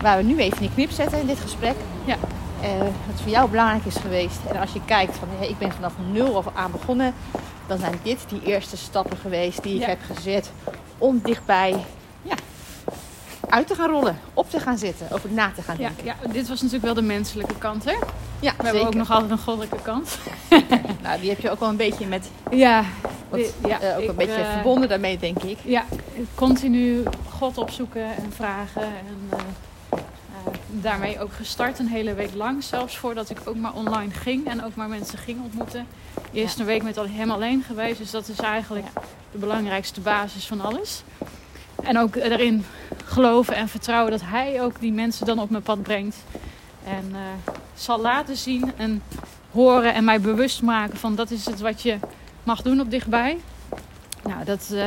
waar 0.00 0.16
we 0.16 0.22
nu 0.22 0.36
even 0.38 0.56
in 0.56 0.66
die 0.66 0.70
knip 0.74 0.90
zetten 0.90 1.20
in 1.20 1.26
dit 1.26 1.40
gesprek. 1.40 1.74
Ja. 2.04 2.16
Eh, 2.60 2.68
wat 2.80 3.20
voor 3.22 3.30
jou 3.30 3.50
belangrijk 3.50 3.84
is 3.84 3.96
geweest. 3.96 4.38
En 4.48 4.60
als 4.60 4.72
je 4.72 4.80
kijkt 4.84 5.16
van 5.16 5.28
hé, 5.38 5.46
ik 5.46 5.58
ben 5.58 5.72
vanaf 5.72 5.92
nul 6.12 6.36
af 6.36 6.46
aan 6.54 6.70
begonnen, 6.70 7.14
dan 7.66 7.78
zijn 7.78 7.94
dit 8.02 8.24
die 8.28 8.42
eerste 8.44 8.76
stappen 8.76 9.16
geweest 9.16 9.62
die 9.62 9.80
ik 9.80 9.86
heb 9.86 9.98
gezet 10.14 10.50
om 10.98 11.20
dichtbij 11.22 11.84
uit 13.50 13.66
te 13.66 13.74
gaan 13.74 13.90
rollen, 13.90 14.18
op 14.34 14.50
te 14.50 14.60
gaan 14.60 14.78
zitten, 14.78 15.06
over 15.10 15.30
na 15.32 15.50
te 15.54 15.62
gaan 15.62 15.76
denken. 15.76 16.04
ja, 16.04 16.14
dit 16.32 16.48
was 16.48 16.56
natuurlijk 16.62 16.84
wel 16.84 16.94
de 16.94 17.02
menselijke 17.02 17.58
kant, 17.58 17.84
hè? 17.84 17.94
Ja, 18.40 18.52
We 18.56 18.64
hebben 18.64 18.86
ook 18.86 18.94
nog 18.94 19.10
altijd 19.10 19.30
een 19.30 19.38
goddelijke 19.38 19.82
kant. 19.82 20.18
Nou, 21.02 21.20
die 21.20 21.30
heb 21.30 21.40
je 21.40 21.50
ook 21.50 21.60
wel 21.60 21.68
een 21.68 21.76
beetje 21.76 22.06
met 22.06 22.30
Ja, 22.50 22.84
wat, 23.28 23.40
ja 23.66 23.80
eh, 23.80 23.96
ook 23.96 24.02
ik, 24.02 24.08
een 24.08 24.16
beetje 24.16 24.34
eh, 24.34 24.52
verbonden 24.52 24.88
daarmee, 24.88 25.18
denk 25.18 25.42
ik. 25.42 25.58
Ja, 25.64 25.84
continu 26.34 27.02
God 27.28 27.58
opzoeken 27.58 28.04
en 28.04 28.32
vragen. 28.34 28.82
En 28.82 29.28
eh, 29.30 29.38
daarmee 30.70 31.20
ook 31.20 31.32
gestart 31.32 31.78
een 31.78 31.88
hele 31.88 32.14
week 32.14 32.34
lang. 32.34 32.64
Zelfs 32.64 32.96
voordat 32.98 33.30
ik 33.30 33.38
ook 33.44 33.56
maar 33.56 33.72
online 33.74 34.10
ging 34.12 34.46
en 34.48 34.64
ook 34.64 34.74
maar 34.74 34.88
mensen 34.88 35.18
ging 35.18 35.42
ontmoeten. 35.42 35.86
Eerst 36.32 36.54
Ja. 36.56 36.60
een 36.60 36.66
week 36.66 36.82
met 36.82 36.96
hem 36.96 37.30
alleen 37.30 37.62
geweest. 37.66 37.98
Dus 37.98 38.10
dat 38.10 38.28
is 38.28 38.38
eigenlijk 38.38 38.86
de 39.32 39.38
belangrijkste 39.38 40.00
basis 40.00 40.46
van 40.46 40.60
alles. 40.60 41.02
En 41.82 41.98
ook 41.98 42.14
erin 42.14 42.64
geloven 43.10 43.54
en 43.54 43.68
vertrouwen 43.68 44.10
dat 44.10 44.20
hij 44.24 44.62
ook 44.62 44.80
die 44.80 44.92
mensen 44.92 45.26
dan 45.26 45.38
op 45.38 45.50
mijn 45.50 45.62
pad 45.62 45.82
brengt. 45.82 46.16
En 46.84 47.10
eh, 47.12 47.52
zal 47.74 48.00
laten 48.00 48.36
zien 48.36 48.72
en 48.76 49.02
horen 49.50 49.94
en 49.94 50.04
mij 50.04 50.20
bewust 50.20 50.62
maken 50.62 50.98
van 50.98 51.14
dat 51.14 51.30
is 51.30 51.46
het 51.46 51.60
wat 51.60 51.82
je 51.82 51.98
mag 52.42 52.62
doen 52.62 52.80
op 52.80 52.90
dichtbij. 52.90 53.38
Nou, 54.22 54.44
dat, 54.44 54.70
eh, 54.72 54.86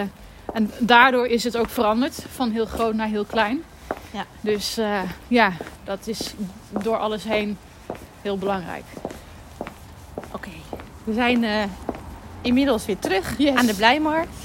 en 0.53 0.71
daardoor 0.79 1.27
is 1.27 1.43
het 1.43 1.57
ook 1.57 1.69
veranderd 1.69 2.25
van 2.33 2.51
heel 2.51 2.65
groot 2.65 2.93
naar 2.93 3.07
heel 3.07 3.25
klein. 3.25 3.63
Ja. 4.11 4.25
Dus 4.41 4.77
eh, 4.77 5.01
ja, 5.27 5.51
dat 5.83 6.07
is 6.07 6.33
door 6.69 6.97
alles 6.97 7.23
heen 7.23 7.57
heel 8.21 8.37
belangrijk. 8.37 8.83
Oké, 10.31 10.51
we 11.03 11.13
zijn 11.13 11.69
inmiddels 12.43 12.85
weer 12.85 12.99
terug 12.99 13.37
Yes. 13.37 13.55
aan 13.55 13.65
de 13.65 13.75
Blijmarkt. 13.75 14.35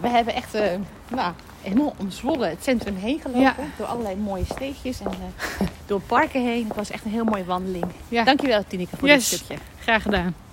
we 0.00 0.08
hebben 0.08 0.34
echt 0.34 0.54
eh, 0.54 0.78
nou, 1.08 1.32
helemaal 1.62 1.94
omzwollen 1.96 2.48
het 2.48 2.62
centrum 2.64 2.96
heen 2.96 3.20
gelopen. 3.20 3.40
Ja. 3.42 3.54
Door 3.78 3.86
allerlei 3.86 4.16
mooie 4.16 4.44
steegjes 4.44 5.00
en 5.00 5.06
eh, 5.10 5.66
door 5.86 6.00
parken 6.00 6.42
heen. 6.44 6.66
Het 6.66 6.76
was 6.76 6.90
echt 6.90 7.04
een 7.04 7.10
heel 7.10 7.24
mooie 7.24 7.44
wandeling. 7.44 7.84
Ja. 8.08 8.24
Dankjewel 8.24 8.64
Tineke 8.68 8.96
voor 8.96 9.08
Yes. 9.08 9.28
dit 9.28 9.38
stukje. 9.38 9.62
Graag 9.80 10.02
gedaan. 10.02 10.34